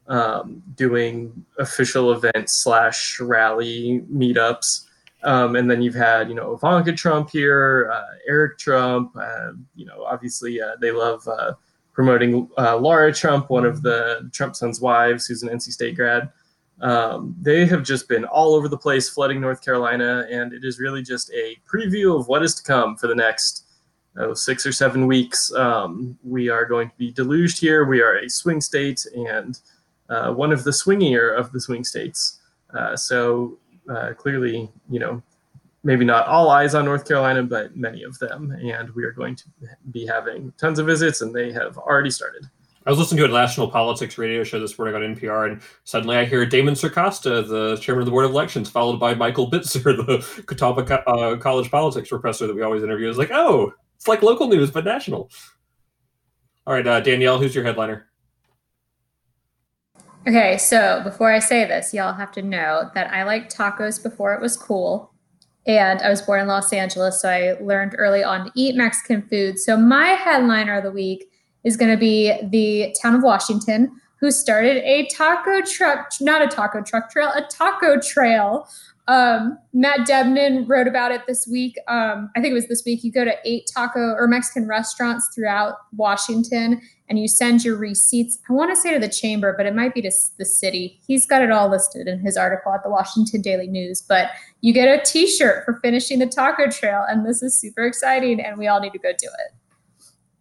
um, 0.07 0.63
doing 0.75 1.45
official 1.59 2.11
events 2.13 2.53
slash 2.53 3.19
rally 3.19 4.03
meetups. 4.11 4.85
Um, 5.23 5.55
and 5.55 5.69
then 5.69 5.81
you've 5.81 5.95
had, 5.95 6.27
you 6.27 6.35
know, 6.35 6.53
Ivanka 6.53 6.93
Trump 6.93 7.29
here, 7.29 7.89
uh, 7.93 8.15
Eric 8.27 8.57
Trump. 8.57 9.15
Uh, 9.15 9.53
you 9.75 9.85
know, 9.85 10.03
obviously 10.03 10.61
uh, 10.61 10.75
they 10.81 10.91
love 10.91 11.25
uh, 11.27 11.53
promoting 11.93 12.49
uh, 12.57 12.75
Laura 12.77 13.13
Trump, 13.13 13.49
one 13.49 13.65
of 13.65 13.81
the 13.81 14.29
Trump 14.33 14.55
son's 14.55 14.81
wives, 14.81 15.25
who's 15.25 15.43
an 15.43 15.49
NC 15.49 15.71
State 15.71 15.95
grad. 15.95 16.29
Um, 16.81 17.35
they 17.39 17.65
have 17.65 17.83
just 17.83 18.09
been 18.09 18.25
all 18.25 18.55
over 18.55 18.67
the 18.67 18.77
place, 18.77 19.09
flooding 19.09 19.39
North 19.39 19.63
Carolina, 19.63 20.25
and 20.29 20.51
it 20.51 20.65
is 20.65 20.79
really 20.79 21.01
just 21.01 21.31
a 21.31 21.55
preview 21.71 22.19
of 22.19 22.27
what 22.27 22.43
is 22.43 22.55
to 22.55 22.63
come 22.63 22.97
for 22.97 23.07
the 23.07 23.15
next 23.15 23.65
oh, 24.17 24.33
six 24.33 24.65
or 24.65 24.73
seven 24.73 25.07
weeks. 25.07 25.53
Um, 25.53 26.17
we 26.23 26.49
are 26.49 26.65
going 26.65 26.89
to 26.89 26.95
be 26.97 27.13
deluged 27.13 27.59
here. 27.59 27.85
We 27.85 28.01
are 28.01 28.17
a 28.17 28.29
swing 28.29 28.59
state 28.59 29.05
and 29.15 29.57
uh, 30.09 30.33
one 30.33 30.51
of 30.51 30.65
the 30.65 30.71
swingier 30.71 31.37
of 31.37 31.51
the 31.53 31.61
swing 31.61 31.85
states. 31.85 32.39
So 32.95 33.59
uh, 33.89 34.13
clearly, 34.13 34.71
you 34.89 34.99
know, 34.99 35.21
maybe 35.83 36.05
not 36.05 36.27
all 36.27 36.49
eyes 36.49 36.75
on 36.75 36.85
North 36.85 37.07
Carolina, 37.07 37.43
but 37.43 37.75
many 37.75 38.03
of 38.03 38.17
them. 38.19 38.51
And 38.51 38.89
we 38.91 39.03
are 39.03 39.11
going 39.11 39.35
to 39.35 39.45
be 39.91 40.05
having 40.05 40.53
tons 40.57 40.79
of 40.79 40.85
visits, 40.85 41.21
and 41.21 41.33
they 41.33 41.51
have 41.51 41.77
already 41.77 42.09
started. 42.09 42.45
I 42.85 42.89
was 42.89 42.99
listening 42.99 43.19
to 43.19 43.25
a 43.25 43.27
national 43.29 43.69
politics 43.69 44.17
radio 44.17 44.43
show 44.43 44.59
this 44.59 44.77
morning 44.77 44.95
on 44.95 45.15
NPR, 45.15 45.51
and 45.51 45.61
suddenly 45.85 46.17
I 46.17 46.25
hear 46.25 46.45
Damon 46.45 46.73
Circosta, 46.73 47.47
the 47.47 47.77
chairman 47.77 48.01
of 48.01 48.05
the 48.05 48.11
board 48.11 48.25
of 48.25 48.31
elections, 48.31 48.69
followed 48.69 48.99
by 48.99 49.13
Michael 49.13 49.49
Bitzer, 49.49 49.83
the 50.05 50.43
Catawba 50.45 51.07
uh, 51.07 51.37
College 51.37 51.71
politics 51.71 52.09
professor 52.09 52.45
that 52.45 52.55
we 52.55 52.61
always 52.61 52.83
interview. 52.83 53.07
It's 53.07 53.17
like, 53.17 53.31
oh, 53.31 53.73
it's 53.95 54.09
like 54.09 54.21
local 54.21 54.47
news 54.47 54.69
but 54.69 54.83
national. 54.83 55.29
All 56.67 56.73
right, 56.73 56.85
uh, 56.85 56.99
Danielle, 56.99 57.39
who's 57.39 57.55
your 57.55 57.63
headliner? 57.63 58.07
Okay, 60.25 60.57
so 60.57 61.01
before 61.03 61.33
I 61.33 61.39
say 61.39 61.65
this, 61.65 61.93
y'all 61.93 62.13
have 62.13 62.31
to 62.33 62.41
know 62.41 62.89
that 62.95 63.11
I 63.11 63.23
liked 63.23 63.55
tacos 63.55 64.01
before 64.01 64.33
it 64.33 64.41
was 64.41 64.55
cool. 64.55 65.11
And 65.67 66.01
I 66.01 66.09
was 66.09 66.21
born 66.21 66.39
in 66.39 66.47
Los 66.47 66.71
Angeles, 66.71 67.21
so 67.21 67.29
I 67.29 67.57
learned 67.61 67.95
early 67.97 68.23
on 68.23 68.45
to 68.45 68.51
eat 68.55 68.75
Mexican 68.75 69.21
food. 69.23 69.59
So 69.59 69.75
my 69.75 70.07
headliner 70.07 70.77
of 70.77 70.83
the 70.83 70.91
week 70.91 71.25
is 71.65 71.75
going 71.75 71.91
to 71.91 71.97
be 71.97 72.33
the 72.49 72.95
town 73.01 73.15
of 73.15 73.23
Washington, 73.23 73.91
who 74.23 74.31
started 74.31 74.77
a 74.85 75.05
taco 75.07 75.61
truck, 75.63 76.09
not 76.21 76.41
a 76.41 76.47
taco 76.47 76.81
truck 76.81 77.11
trail, 77.11 77.29
a 77.35 77.41
taco 77.41 77.99
trail. 77.99 78.65
Um, 79.09 79.59
Matt 79.73 80.07
Debnan 80.07 80.65
wrote 80.65 80.87
about 80.87 81.11
it 81.11 81.23
this 81.27 81.45
week. 81.45 81.75
Um, 81.89 82.31
I 82.33 82.39
think 82.39 82.51
it 82.51 82.53
was 82.53 82.69
this 82.69 82.83
week. 82.85 83.03
You 83.03 83.11
go 83.11 83.25
to 83.25 83.35
eight 83.43 83.69
taco 83.75 84.13
or 84.13 84.29
Mexican 84.29 84.65
restaurants 84.65 85.29
throughout 85.35 85.73
Washington 85.91 86.81
and 87.09 87.19
you 87.19 87.27
send 87.27 87.65
your 87.65 87.75
receipts. 87.75 88.39
I 88.49 88.53
want 88.53 88.71
to 88.73 88.77
say 88.77 88.93
to 88.93 88.99
the 88.99 89.09
chamber, 89.11 89.53
but 89.57 89.65
it 89.65 89.75
might 89.75 89.93
be 89.93 90.01
to 90.03 90.11
the 90.37 90.45
city. 90.45 91.01
He's 91.05 91.25
got 91.25 91.41
it 91.41 91.51
all 91.51 91.67
listed 91.67 92.07
in 92.07 92.19
his 92.19 92.37
article 92.37 92.73
at 92.73 92.81
the 92.81 92.89
Washington 92.89 93.41
Daily 93.41 93.67
News. 93.67 94.01
But 94.01 94.29
you 94.61 94.71
get 94.71 94.87
a 94.87 95.03
T-shirt 95.03 95.65
for 95.65 95.81
finishing 95.81 96.19
the 96.19 96.27
taco 96.27 96.69
trail, 96.69 97.03
and 97.09 97.25
this 97.25 97.43
is 97.43 97.59
super 97.59 97.85
exciting, 97.85 98.39
and 98.39 98.57
we 98.57 98.67
all 98.67 98.79
need 98.79 98.93
to 98.93 98.99
go 98.99 99.11
do 99.11 99.27
it. 99.27 99.53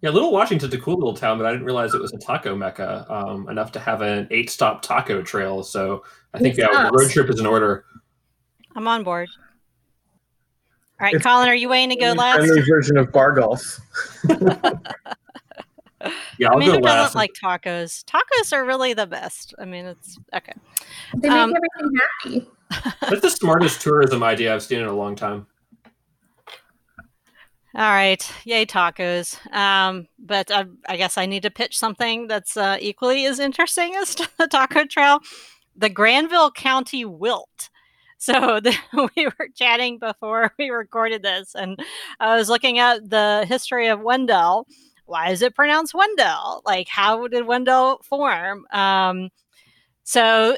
Yeah, 0.02 0.10
Little 0.10 0.32
Washington's 0.32 0.74
a 0.74 0.78
cool 0.78 0.96
little 0.96 1.14
town, 1.14 1.38
but 1.38 1.46
I 1.46 1.52
didn't 1.52 1.64
realize 1.64 1.94
it 1.94 2.00
was 2.00 2.12
a 2.12 2.18
taco 2.18 2.56
mecca 2.56 3.06
um, 3.08 3.48
enough 3.48 3.70
to 3.72 3.78
have 3.80 4.02
an 4.02 4.26
eight 4.32 4.50
stop 4.50 4.82
taco 4.82 5.22
trail. 5.22 5.62
So 5.62 6.02
I 6.34 6.38
think 6.40 6.56
yeah, 6.56 6.90
road 6.92 7.08
trip 7.10 7.30
is 7.30 7.38
in 7.38 7.46
order. 7.46 7.84
I'm 8.74 8.88
on 8.88 9.04
board. 9.04 9.28
All 11.00 11.04
right, 11.06 11.14
it's 11.14 11.24
Colin, 11.24 11.48
are 11.48 11.54
you 11.54 11.68
waiting 11.68 11.90
to 11.90 11.96
go 11.96 12.12
last? 12.12 12.38
Friendly 12.38 12.62
version 12.68 12.96
of 12.96 13.12
bar 13.12 13.32
golf. 13.32 13.78
yeah, 16.38 16.48
I'll 16.48 16.56
I 16.56 16.58
mean, 16.58 16.68
go 16.68 16.74
who 16.74 16.80
last. 16.80 17.14
doesn't 17.14 17.18
like 17.18 17.30
tacos? 17.40 18.04
Tacos 18.04 18.52
are 18.52 18.64
really 18.64 18.94
the 18.94 19.06
best. 19.06 19.54
I 19.58 19.64
mean, 19.64 19.86
it's 19.86 20.18
okay. 20.34 20.52
They 21.18 21.28
make 21.28 21.38
Um, 21.38 21.54
everything 21.54 22.00
happy. 22.24 22.50
That's 23.08 23.20
the 23.22 23.30
smartest 23.30 23.80
tourism 23.82 24.22
idea 24.22 24.52
I've 24.54 24.62
seen 24.62 24.80
in 24.80 24.86
a 24.86 24.92
long 24.92 25.14
time. 25.14 25.46
All 27.74 27.90
right, 27.90 28.30
yay 28.44 28.66
tacos. 28.66 29.38
Um, 29.50 30.06
but 30.18 30.50
I, 30.50 30.66
I 30.86 30.98
guess 30.98 31.16
I 31.16 31.24
need 31.24 31.42
to 31.44 31.50
pitch 31.50 31.78
something 31.78 32.26
that's 32.26 32.56
uh, 32.56 32.76
equally 32.80 33.24
as 33.24 33.38
interesting 33.38 33.94
as 33.96 34.14
the 34.38 34.46
taco 34.46 34.84
trail: 34.84 35.20
the 35.74 35.88
Granville 35.88 36.50
County 36.50 37.04
Wilt. 37.04 37.70
So 38.18 38.60
the, 38.60 38.76
we 39.16 39.26
were 39.26 39.48
chatting 39.56 39.98
before 39.98 40.52
we 40.58 40.68
recorded 40.68 41.22
this, 41.22 41.54
and 41.54 41.78
I 42.20 42.36
was 42.36 42.50
looking 42.50 42.78
at 42.78 43.08
the 43.08 43.46
history 43.48 43.88
of 43.88 44.00
Wendell. 44.00 44.66
Why 45.06 45.30
is 45.30 45.40
it 45.40 45.54
pronounced 45.54 45.94
Wendell? 45.94 46.62
Like, 46.66 46.88
how 46.88 47.26
did 47.26 47.46
Wendell 47.46 48.02
form? 48.04 48.66
Um, 48.70 49.30
so 50.04 50.56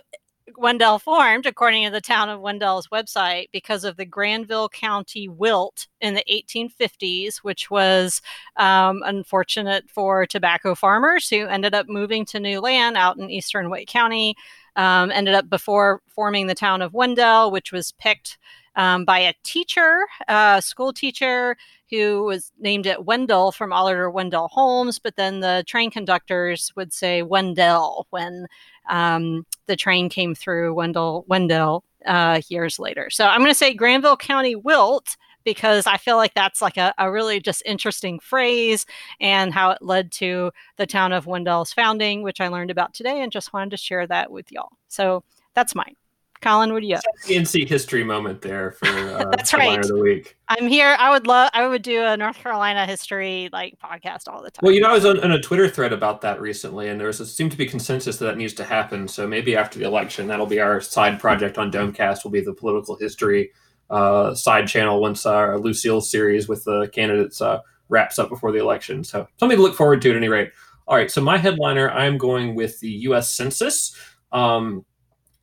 Wendell 0.57 0.98
formed, 0.98 1.46
according 1.46 1.85
to 1.85 1.90
the 1.90 2.00
town 2.00 2.28
of 2.28 2.40
Wendell's 2.40 2.88
website, 2.88 3.48
because 3.52 3.83
of 3.83 3.96
the 3.96 4.04
Granville 4.04 4.68
County 4.68 5.28
wilt 5.28 5.87
in 6.00 6.14
the 6.14 6.24
1850s, 6.30 7.38
which 7.38 7.70
was 7.70 8.20
um, 8.57 9.02
unfortunate 9.07 9.88
for 9.88 10.26
tobacco 10.26 10.74
farmers 10.74 11.28
who 11.30 11.46
ended 11.46 11.74
up 11.74 11.88
moving 11.88 12.24
to 12.26 12.40
new 12.40 12.61
land 12.61 12.96
out 12.96 13.16
in 13.16 13.30
eastern 13.30 13.70
Wake 13.70 13.88
County. 13.88 14.37
Um, 14.76 15.12
ended 15.12 15.35
up 15.35 15.48
before 15.48 16.02
forming 16.09 16.48
the 16.48 16.54
town 16.54 16.83
of 16.83 16.94
Wendell, 16.94 17.52
which 17.52 17.70
was 17.70 17.92
picked 17.92 18.38
um, 18.76 19.04
by 19.04 19.20
a 19.20 19.35
teacher, 19.44 20.00
a 20.28 20.61
school 20.62 20.92
teacher 20.92 21.57
who 21.90 22.24
was 22.24 22.50
named 22.59 22.87
it 22.87 23.04
Wendell 23.04 23.52
from 23.52 23.72
Oliver 23.72 24.11
Wendell 24.11 24.48
Holmes, 24.48 24.98
but 24.98 25.16
then 25.16 25.40
the 25.40 25.62
train 25.66 25.90
conductors 25.90 26.72
would 26.74 26.92
say 26.92 27.22
Wendell 27.22 28.07
when 28.11 28.46
um, 28.88 29.47
the 29.66 29.77
train 29.77 30.09
came 30.09 30.35
through 30.35 30.75
Wendell 30.75 31.25
Wendell 31.29 31.85
uh, 32.07 32.40
years 32.49 32.79
later. 32.79 33.11
So 33.11 33.27
I'm 33.27 33.40
going 33.40 33.51
to 33.51 33.55
say 33.55 33.75
Granville 33.75 34.16
County 34.16 34.55
Wilt 34.55 35.16
because 35.44 35.87
I 35.87 35.99
feel 35.99 36.16
like 36.16 36.35
that's 36.35 36.62
like 36.62 36.77
a, 36.77 36.94
a 36.99 37.11
really 37.11 37.38
just 37.38 37.62
interesting 37.66 38.18
phrase 38.18 38.87
and 39.20 39.53
how 39.53 39.70
it 39.70 39.83
led 39.83 40.11
to 40.12 40.51
the 40.77 40.87
town 40.87 41.12
of 41.12 41.27
Wendell's 41.27 41.73
founding, 41.73 42.23
which 42.23 42.40
I 42.40 42.49
learned 42.49 42.70
about 42.70 42.94
today 42.94 43.23
and 43.23 43.31
just 43.31 43.53
wanted 43.53 43.70
to 43.70 43.77
share 43.77 44.07
that 44.07 44.31
with 44.31 44.51
y'all. 44.51 44.73
So 44.88 45.23
that's 45.55 45.75
mine. 45.75 45.97
Colin, 46.40 46.73
what 46.73 46.81
do 46.81 46.87
you 46.87 46.94
have? 46.94 47.05
NC 47.25 47.66
history 47.66 48.05
moment 48.05 48.42
there 48.42 48.73
for 48.73 48.87
uh, 48.88 49.25
That's 49.31 49.55
right. 49.55 49.79
of 49.79 49.88
the 49.88 49.97
week. 49.97 50.37
I'm 50.49 50.68
here. 50.68 50.97
I 50.99 51.11
would 51.11 51.27
love. 51.27 51.51
I 51.55 51.66
would 51.66 51.83
do 51.83 52.03
a 52.03 52.16
North 52.16 52.37
Carolina 52.37 52.87
history 52.87 53.49
like 53.53 53.79
podcast 53.79 54.29
all 54.29 54.42
the 54.42 54.51
time. 54.51 54.61
Well, 54.62 54.73
you 54.73 54.81
know, 54.81 54.90
I 54.90 54.92
was 54.92 55.05
on, 55.05 55.20
on 55.20 55.33
a 55.33 55.40
Twitter 55.40 55.68
thread 55.68 55.92
about 55.92 56.20
that 56.20 56.40
recently, 56.40 56.88
and 56.88 57.01
there 57.01 57.07
was 57.07 57.20
a, 57.20 57.27
seemed 57.27 57.53
to 57.53 57.57
be 57.57 57.66
consensus 57.66 58.18
that 58.18 58.27
that 58.27 58.37
needs 58.37 58.53
to 58.55 58.64
happen. 58.64 59.09
So 59.09 59.27
maybe 59.27 59.57
after 59.57 59.79
the 59.79 59.87
election, 59.87 60.27
that'll 60.27 60.47
be 60.47 60.61
our 60.61 60.81
side 60.81 61.18
project 61.18 61.57
on 61.57 61.73
Domecast. 61.73 62.25
Will 62.25 62.31
be 62.31 62.40
the 62.40 62.55
political 62.55 62.97
history 62.97 63.51
uh, 63.90 64.35
side 64.35 64.68
channel 64.68 65.01
once 65.01 65.27
our 65.27 65.59
Lucille 65.59 66.01
series 66.01 66.49
with 66.49 66.64
the 66.64 66.88
candidates 66.88 67.40
uh, 67.40 67.61
wraps 67.88 68.18
up 68.18 68.29
before 68.29 68.53
the 68.53 68.59
election. 68.59 69.05
So 69.05 69.27
something 69.38 69.57
to 69.57 69.62
look 69.62 69.77
forward 69.77 70.03
to 70.03 70.11
at 70.11 70.16
any 70.16 70.29
rate. 70.29 70.51
All 70.87 70.97
right, 70.97 71.11
so 71.11 71.23
my 71.23 71.38
headliner, 71.38 71.90
I'm 71.90 72.18
going 72.18 72.55
with 72.55 72.79
the 72.81 72.90
U.S. 72.90 73.33
Census. 73.33 73.97
Um, 74.33 74.85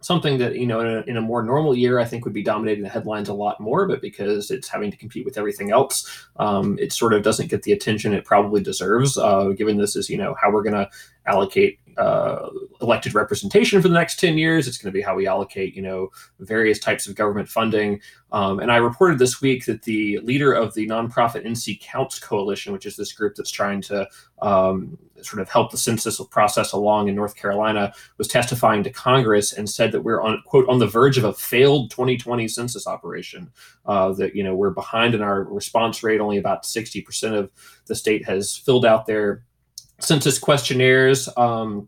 something 0.02 0.38
that 0.40 0.56
you 0.56 0.66
know 0.66 0.80
in 0.82 0.88
a, 0.88 1.02
in 1.02 1.18
a, 1.18 1.22
more 1.22 1.44
normal 1.44 1.76
year 1.76 2.00
i 2.00 2.06
think 2.06 2.26
would 2.26 2.34
be 2.34 2.44
dominating 2.44 2.84
the 2.84 2.90
headlines 2.90 3.30
a 3.30 3.34
lot 3.34 3.60
more 3.60 3.88
but 3.88 4.02
because 4.02 4.52
it's 4.52 4.68
having 4.68 4.92
to 4.92 4.98
compete 4.98 5.24
with 5.24 5.38
everything 5.38 5.72
else 5.72 6.28
um, 6.38 6.78
it 6.80 6.92
sort 6.92 7.14
of 7.14 7.24
doesn't 7.24 7.50
get 7.50 7.64
the 7.64 7.72
attention 7.72 8.14
it 8.14 8.26
probably 8.26 8.62
deserves 8.62 9.18
uh, 9.18 9.50
given 9.50 9.78
this 9.78 9.96
is 9.96 10.10
you 10.10 10.18
know 10.18 10.36
how 10.42 10.52
we're 10.52 10.64
going 10.64 10.74
to 10.74 10.90
allocate 11.28 11.80
uh, 11.98 12.50
elected 12.82 13.14
representation 13.14 13.82
for 13.82 13.88
the 13.88 13.94
next 13.94 14.20
10 14.20 14.38
years 14.38 14.68
it's 14.68 14.78
going 14.78 14.92
to 14.92 14.98
be 14.98 15.02
how 15.02 15.16
we 15.16 15.28
allocate 15.28 15.76
you 15.76 15.82
know 15.82 16.10
various 16.40 16.80
types 16.80 17.08
of 17.08 17.16
government 17.16 17.48
funding 17.48 18.00
um, 18.32 18.60
and 18.60 18.72
i 18.72 18.78
reported 18.78 19.20
this 19.20 19.42
week 19.42 19.66
that 19.66 19.84
the 19.84 20.20
leader 20.20 20.54
of 20.54 20.74
the 20.74 20.88
nonprofit 20.88 21.46
nc 21.46 21.80
counts 21.82 22.20
coalition 22.20 22.74
which 22.74 22.86
is 22.86 22.96
this 22.96 23.14
group 23.14 23.36
that's 23.36 23.52
trying 23.52 23.82
to 23.82 24.08
um, 24.42 24.98
sort 25.24 25.42
of 25.42 25.50
help 25.50 25.72
the 25.72 25.78
census 25.78 26.20
process 26.30 26.72
along 26.72 27.08
in 27.08 27.16
North 27.16 27.36
Carolina, 27.36 27.94
was 28.18 28.28
testifying 28.28 28.84
to 28.84 28.90
Congress 28.90 29.54
and 29.54 29.70
said 29.70 29.92
that 29.92 30.02
we're 30.02 30.22
on 30.22 30.42
quote 30.46 30.68
on 30.68 30.80
the 30.80 30.88
verge 30.88 31.18
of 31.18 31.24
a 31.24 31.34
failed 31.34 31.92
2020 31.92 32.48
census 32.48 32.88
operation. 32.88 33.52
Uh, 33.86 34.12
that 34.14 34.36
you 34.36 34.44
know 34.44 34.56
we're 34.56 34.72
behind 34.72 35.16
in 35.16 35.22
our 35.22 35.44
response 35.44 36.04
rate. 36.04 36.22
Only 36.22 36.38
about 36.38 36.66
60 36.66 37.02
percent 37.02 37.36
of 37.36 37.52
the 37.86 37.96
state 37.96 38.26
has 38.26 38.56
filled 38.56 38.86
out 38.86 39.06
their 39.06 39.44
census 40.02 40.40
questionnaires, 40.40 41.30
um, 41.38 41.88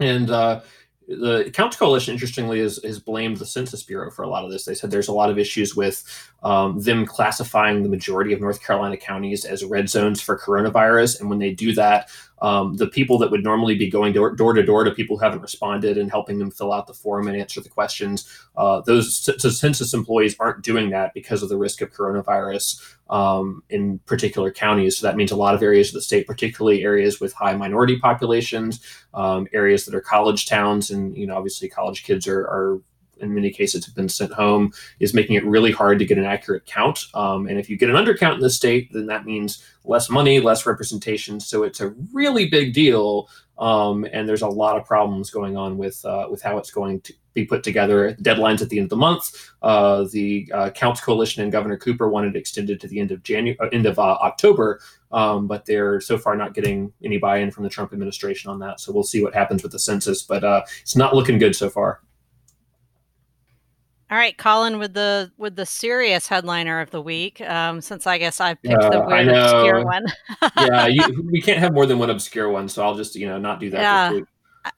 and 0.00 0.30
uh, 0.30 0.60
the 1.06 1.50
Counts 1.52 1.76
Coalition, 1.76 2.14
interestingly, 2.14 2.60
has, 2.60 2.80
has 2.82 2.98
blamed 2.98 3.36
the 3.36 3.46
Census 3.46 3.82
Bureau 3.82 4.10
for 4.10 4.22
a 4.22 4.28
lot 4.28 4.44
of 4.44 4.50
this. 4.50 4.64
They 4.64 4.74
said 4.74 4.90
there's 4.90 5.08
a 5.08 5.12
lot 5.12 5.30
of 5.30 5.38
issues 5.38 5.76
with 5.76 6.02
um, 6.42 6.80
them 6.80 7.04
classifying 7.04 7.82
the 7.82 7.88
majority 7.88 8.32
of 8.32 8.40
North 8.40 8.62
Carolina 8.62 8.96
counties 8.96 9.44
as 9.44 9.64
red 9.64 9.88
zones 9.88 10.20
for 10.20 10.38
coronavirus. 10.38 11.20
And 11.20 11.28
when 11.28 11.38
they 11.38 11.52
do 11.52 11.74
that, 11.74 12.08
um, 12.44 12.74
the 12.74 12.86
people 12.86 13.16
that 13.16 13.30
would 13.30 13.42
normally 13.42 13.74
be 13.74 13.88
going 13.88 14.12
door, 14.12 14.34
door 14.34 14.52
to 14.52 14.62
door 14.62 14.84
to 14.84 14.90
people 14.90 15.16
who 15.16 15.24
haven't 15.24 15.40
responded 15.40 15.96
and 15.96 16.10
helping 16.10 16.38
them 16.38 16.50
fill 16.50 16.74
out 16.74 16.86
the 16.86 16.92
form 16.92 17.26
and 17.26 17.34
answer 17.38 17.58
the 17.62 17.70
questions, 17.70 18.28
uh, 18.58 18.82
those 18.82 19.24
census 19.58 19.94
employees 19.94 20.36
aren't 20.38 20.62
doing 20.62 20.90
that 20.90 21.14
because 21.14 21.42
of 21.42 21.48
the 21.48 21.56
risk 21.56 21.80
of 21.80 21.90
coronavirus 21.90 22.98
um, 23.08 23.62
in 23.70 23.98
particular 24.00 24.50
counties. 24.50 24.98
So 24.98 25.06
that 25.06 25.16
means 25.16 25.30
a 25.30 25.36
lot 25.36 25.54
of 25.54 25.62
areas 25.62 25.88
of 25.88 25.94
the 25.94 26.02
state, 26.02 26.26
particularly 26.26 26.82
areas 26.82 27.18
with 27.18 27.32
high 27.32 27.56
minority 27.56 27.98
populations, 27.98 28.78
um, 29.14 29.48
areas 29.54 29.86
that 29.86 29.94
are 29.94 30.02
college 30.02 30.44
towns, 30.46 30.90
and 30.90 31.16
you 31.16 31.26
know 31.26 31.38
obviously 31.38 31.70
college 31.70 32.04
kids 32.04 32.28
are, 32.28 32.42
are 32.42 32.80
in 33.20 33.34
many 33.34 33.50
cases 33.50 33.84
have 33.86 33.94
been 33.94 34.08
sent 34.08 34.32
home 34.32 34.72
is 35.00 35.14
making 35.14 35.36
it 35.36 35.44
really 35.44 35.72
hard 35.72 35.98
to 35.98 36.04
get 36.04 36.18
an 36.18 36.24
accurate 36.24 36.66
count. 36.66 37.06
Um, 37.14 37.46
and 37.46 37.58
if 37.58 37.68
you 37.68 37.76
get 37.76 37.90
an 37.90 37.96
undercount 37.96 38.34
in 38.34 38.40
the 38.40 38.50
state, 38.50 38.92
then 38.92 39.06
that 39.06 39.24
means 39.24 39.64
less 39.84 40.10
money, 40.10 40.40
less 40.40 40.66
representation. 40.66 41.40
So 41.40 41.62
it's 41.62 41.80
a 41.80 41.94
really 42.12 42.48
big 42.48 42.72
deal. 42.72 43.28
Um, 43.58 44.04
and 44.12 44.28
there's 44.28 44.42
a 44.42 44.48
lot 44.48 44.76
of 44.76 44.84
problems 44.84 45.30
going 45.30 45.56
on 45.56 45.78
with 45.78 46.04
uh, 46.04 46.26
with 46.28 46.42
how 46.42 46.58
it's 46.58 46.72
going 46.72 47.00
to 47.02 47.14
be 47.34 47.44
put 47.44 47.62
together. 47.62 48.16
Deadlines 48.20 48.62
at 48.62 48.68
the 48.68 48.78
end 48.78 48.86
of 48.86 48.90
the 48.90 48.96
month. 48.96 49.52
Uh, 49.62 50.06
the 50.10 50.50
uh, 50.52 50.70
Counts 50.70 51.00
Coalition 51.00 51.42
and 51.42 51.52
Governor 51.52 51.76
Cooper 51.76 52.08
wanted 52.08 52.34
extended 52.34 52.80
to 52.80 52.88
the 52.88 52.98
end 52.98 53.12
of 53.12 53.22
January, 53.22 53.56
end 53.72 53.86
of 53.86 53.98
uh, 53.98 54.16
October, 54.22 54.80
um, 55.12 55.46
but 55.46 55.64
they're 55.66 56.00
so 56.00 56.18
far 56.18 56.34
not 56.36 56.54
getting 56.54 56.92
any 57.04 57.18
buy-in 57.18 57.52
from 57.52 57.62
the 57.62 57.70
Trump 57.70 57.92
administration 57.92 58.50
on 58.50 58.58
that. 58.58 58.80
So 58.80 58.92
we'll 58.92 59.04
see 59.04 59.22
what 59.22 59.34
happens 59.34 59.62
with 59.62 59.70
the 59.70 59.78
census, 59.78 60.22
but 60.22 60.42
uh, 60.42 60.62
it's 60.82 60.96
not 60.96 61.14
looking 61.14 61.38
good 61.38 61.54
so 61.54 61.70
far. 61.70 62.00
All 64.10 64.18
right, 64.18 64.36
Colin, 64.36 64.78
with 64.78 64.92
the 64.94 65.32
with 65.38 65.56
the 65.56 65.64
serious 65.66 66.26
headliner 66.28 66.80
of 66.80 66.90
the 66.90 67.00
week, 67.00 67.40
um, 67.40 67.80
since 67.80 68.06
I 68.06 68.18
guess 68.18 68.40
I 68.40 68.54
picked 68.54 68.82
Uh, 68.82 68.90
the 68.90 69.00
weird 69.06 69.28
obscure 69.28 69.84
one. 69.84 70.04
yeah, 70.58 70.86
you, 70.86 71.02
we 71.32 71.40
can't 71.40 71.58
have 71.58 71.72
more 71.72 71.86
than 71.86 71.98
one 71.98 72.10
obscure 72.10 72.50
one, 72.50 72.68
so 72.68 72.82
I'll 72.84 72.94
just 72.94 73.16
you 73.16 73.26
know 73.26 73.38
not 73.38 73.60
do 73.60 73.70
that. 73.70 73.80
Yeah. 73.80 74.20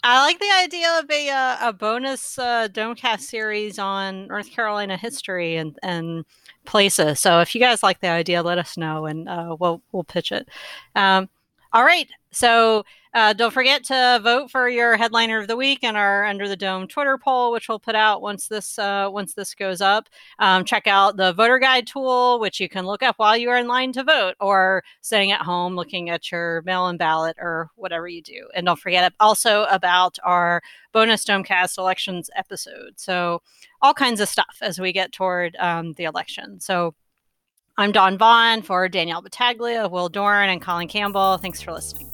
I- 0.02 0.24
like 0.26 0.38
the 0.40 0.50
idea 0.62 0.98
of 0.98 1.10
a 1.10 1.28
uh, 1.30 1.68
a 1.68 1.72
bonus 1.72 2.38
uh, 2.38 2.66
Domecast 2.72 3.20
series 3.20 3.78
on 3.78 4.26
North 4.28 4.50
Carolina 4.50 4.96
history 4.96 5.56
and 5.56 5.78
and 5.82 6.24
places. 6.64 7.20
So 7.20 7.40
if 7.40 7.54
you 7.54 7.60
guys 7.60 7.82
like 7.84 8.00
the 8.00 8.08
idea, 8.08 8.42
let 8.42 8.58
us 8.58 8.76
know 8.76 9.06
and 9.06 9.28
uh, 9.28 9.56
we'll 9.60 9.82
we'll 9.92 10.02
pitch 10.04 10.32
it. 10.32 10.48
Um, 10.96 11.28
all 11.76 11.84
right. 11.84 12.08
So 12.32 12.84
uh, 13.12 13.34
don't 13.34 13.52
forget 13.52 13.84
to 13.84 14.18
vote 14.22 14.50
for 14.50 14.66
your 14.66 14.96
headliner 14.96 15.38
of 15.38 15.46
the 15.46 15.58
week 15.58 15.84
in 15.84 15.94
our 15.94 16.24
Under 16.24 16.48
the 16.48 16.56
Dome 16.56 16.88
Twitter 16.88 17.18
poll, 17.18 17.52
which 17.52 17.68
we'll 17.68 17.78
put 17.78 17.94
out 17.94 18.22
once 18.22 18.48
this 18.48 18.78
uh, 18.78 19.10
once 19.12 19.34
this 19.34 19.54
goes 19.54 19.82
up. 19.82 20.08
Um, 20.38 20.64
check 20.64 20.86
out 20.86 21.18
the 21.18 21.34
voter 21.34 21.58
guide 21.58 21.86
tool, 21.86 22.40
which 22.40 22.60
you 22.60 22.68
can 22.70 22.86
look 22.86 23.02
up 23.02 23.16
while 23.18 23.36
you 23.36 23.50
are 23.50 23.58
in 23.58 23.68
line 23.68 23.92
to 23.92 24.04
vote, 24.04 24.36
or 24.40 24.84
sitting 25.02 25.32
at 25.32 25.42
home 25.42 25.76
looking 25.76 26.08
at 26.08 26.32
your 26.32 26.62
mail-in 26.62 26.96
ballot 26.96 27.36
or 27.38 27.68
whatever 27.74 28.08
you 28.08 28.22
do. 28.22 28.48
And 28.54 28.64
don't 28.64 28.80
forget 28.80 29.12
also 29.20 29.64
about 29.64 30.16
our 30.24 30.62
bonus 30.92 31.26
Domecast 31.26 31.76
elections 31.76 32.30
episode. 32.36 32.94
So 32.96 33.42
all 33.82 33.92
kinds 33.92 34.22
of 34.22 34.30
stuff 34.30 34.56
as 34.62 34.78
we 34.80 34.94
get 34.94 35.12
toward 35.12 35.56
um, 35.56 35.92
the 35.92 36.04
election. 36.04 36.58
So. 36.60 36.94
I'm 37.78 37.92
Dawn 37.92 38.16
Vaughn 38.16 38.62
for 38.62 38.88
Danielle 38.88 39.20
Battaglia, 39.20 39.86
Will 39.86 40.08
Doran, 40.08 40.48
and 40.48 40.62
Colin 40.62 40.88
Campbell. 40.88 41.36
Thanks 41.36 41.60
for 41.60 41.72
listening. 41.72 42.10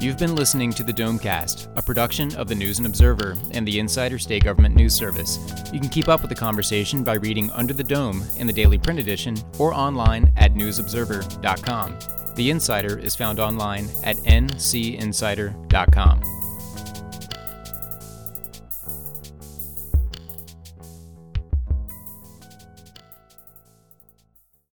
You've 0.00 0.18
been 0.18 0.34
listening 0.34 0.72
to 0.72 0.82
the 0.82 0.92
Domecast, 0.92 1.68
a 1.76 1.82
production 1.82 2.34
of 2.34 2.48
the 2.48 2.56
News 2.56 2.78
and 2.78 2.86
Observer 2.88 3.36
and 3.52 3.64
the 3.64 3.78
Insider 3.78 4.18
State 4.18 4.42
Government 4.42 4.74
News 4.74 4.94
Service. 4.94 5.38
You 5.72 5.78
can 5.78 5.90
keep 5.90 6.08
up 6.08 6.22
with 6.22 6.30
the 6.30 6.34
conversation 6.34 7.04
by 7.04 7.14
reading 7.14 7.52
Under 7.52 7.72
the 7.72 7.84
Dome 7.84 8.24
in 8.36 8.48
the 8.48 8.52
daily 8.52 8.78
print 8.78 8.98
edition 8.98 9.36
or 9.60 9.72
online 9.72 10.32
at 10.36 10.54
newsobserver.com. 10.54 12.34
The 12.34 12.50
Insider 12.50 12.98
is 12.98 13.14
found 13.14 13.38
online 13.38 13.88
at 14.02 14.16
ncinsider.com. 14.16 16.41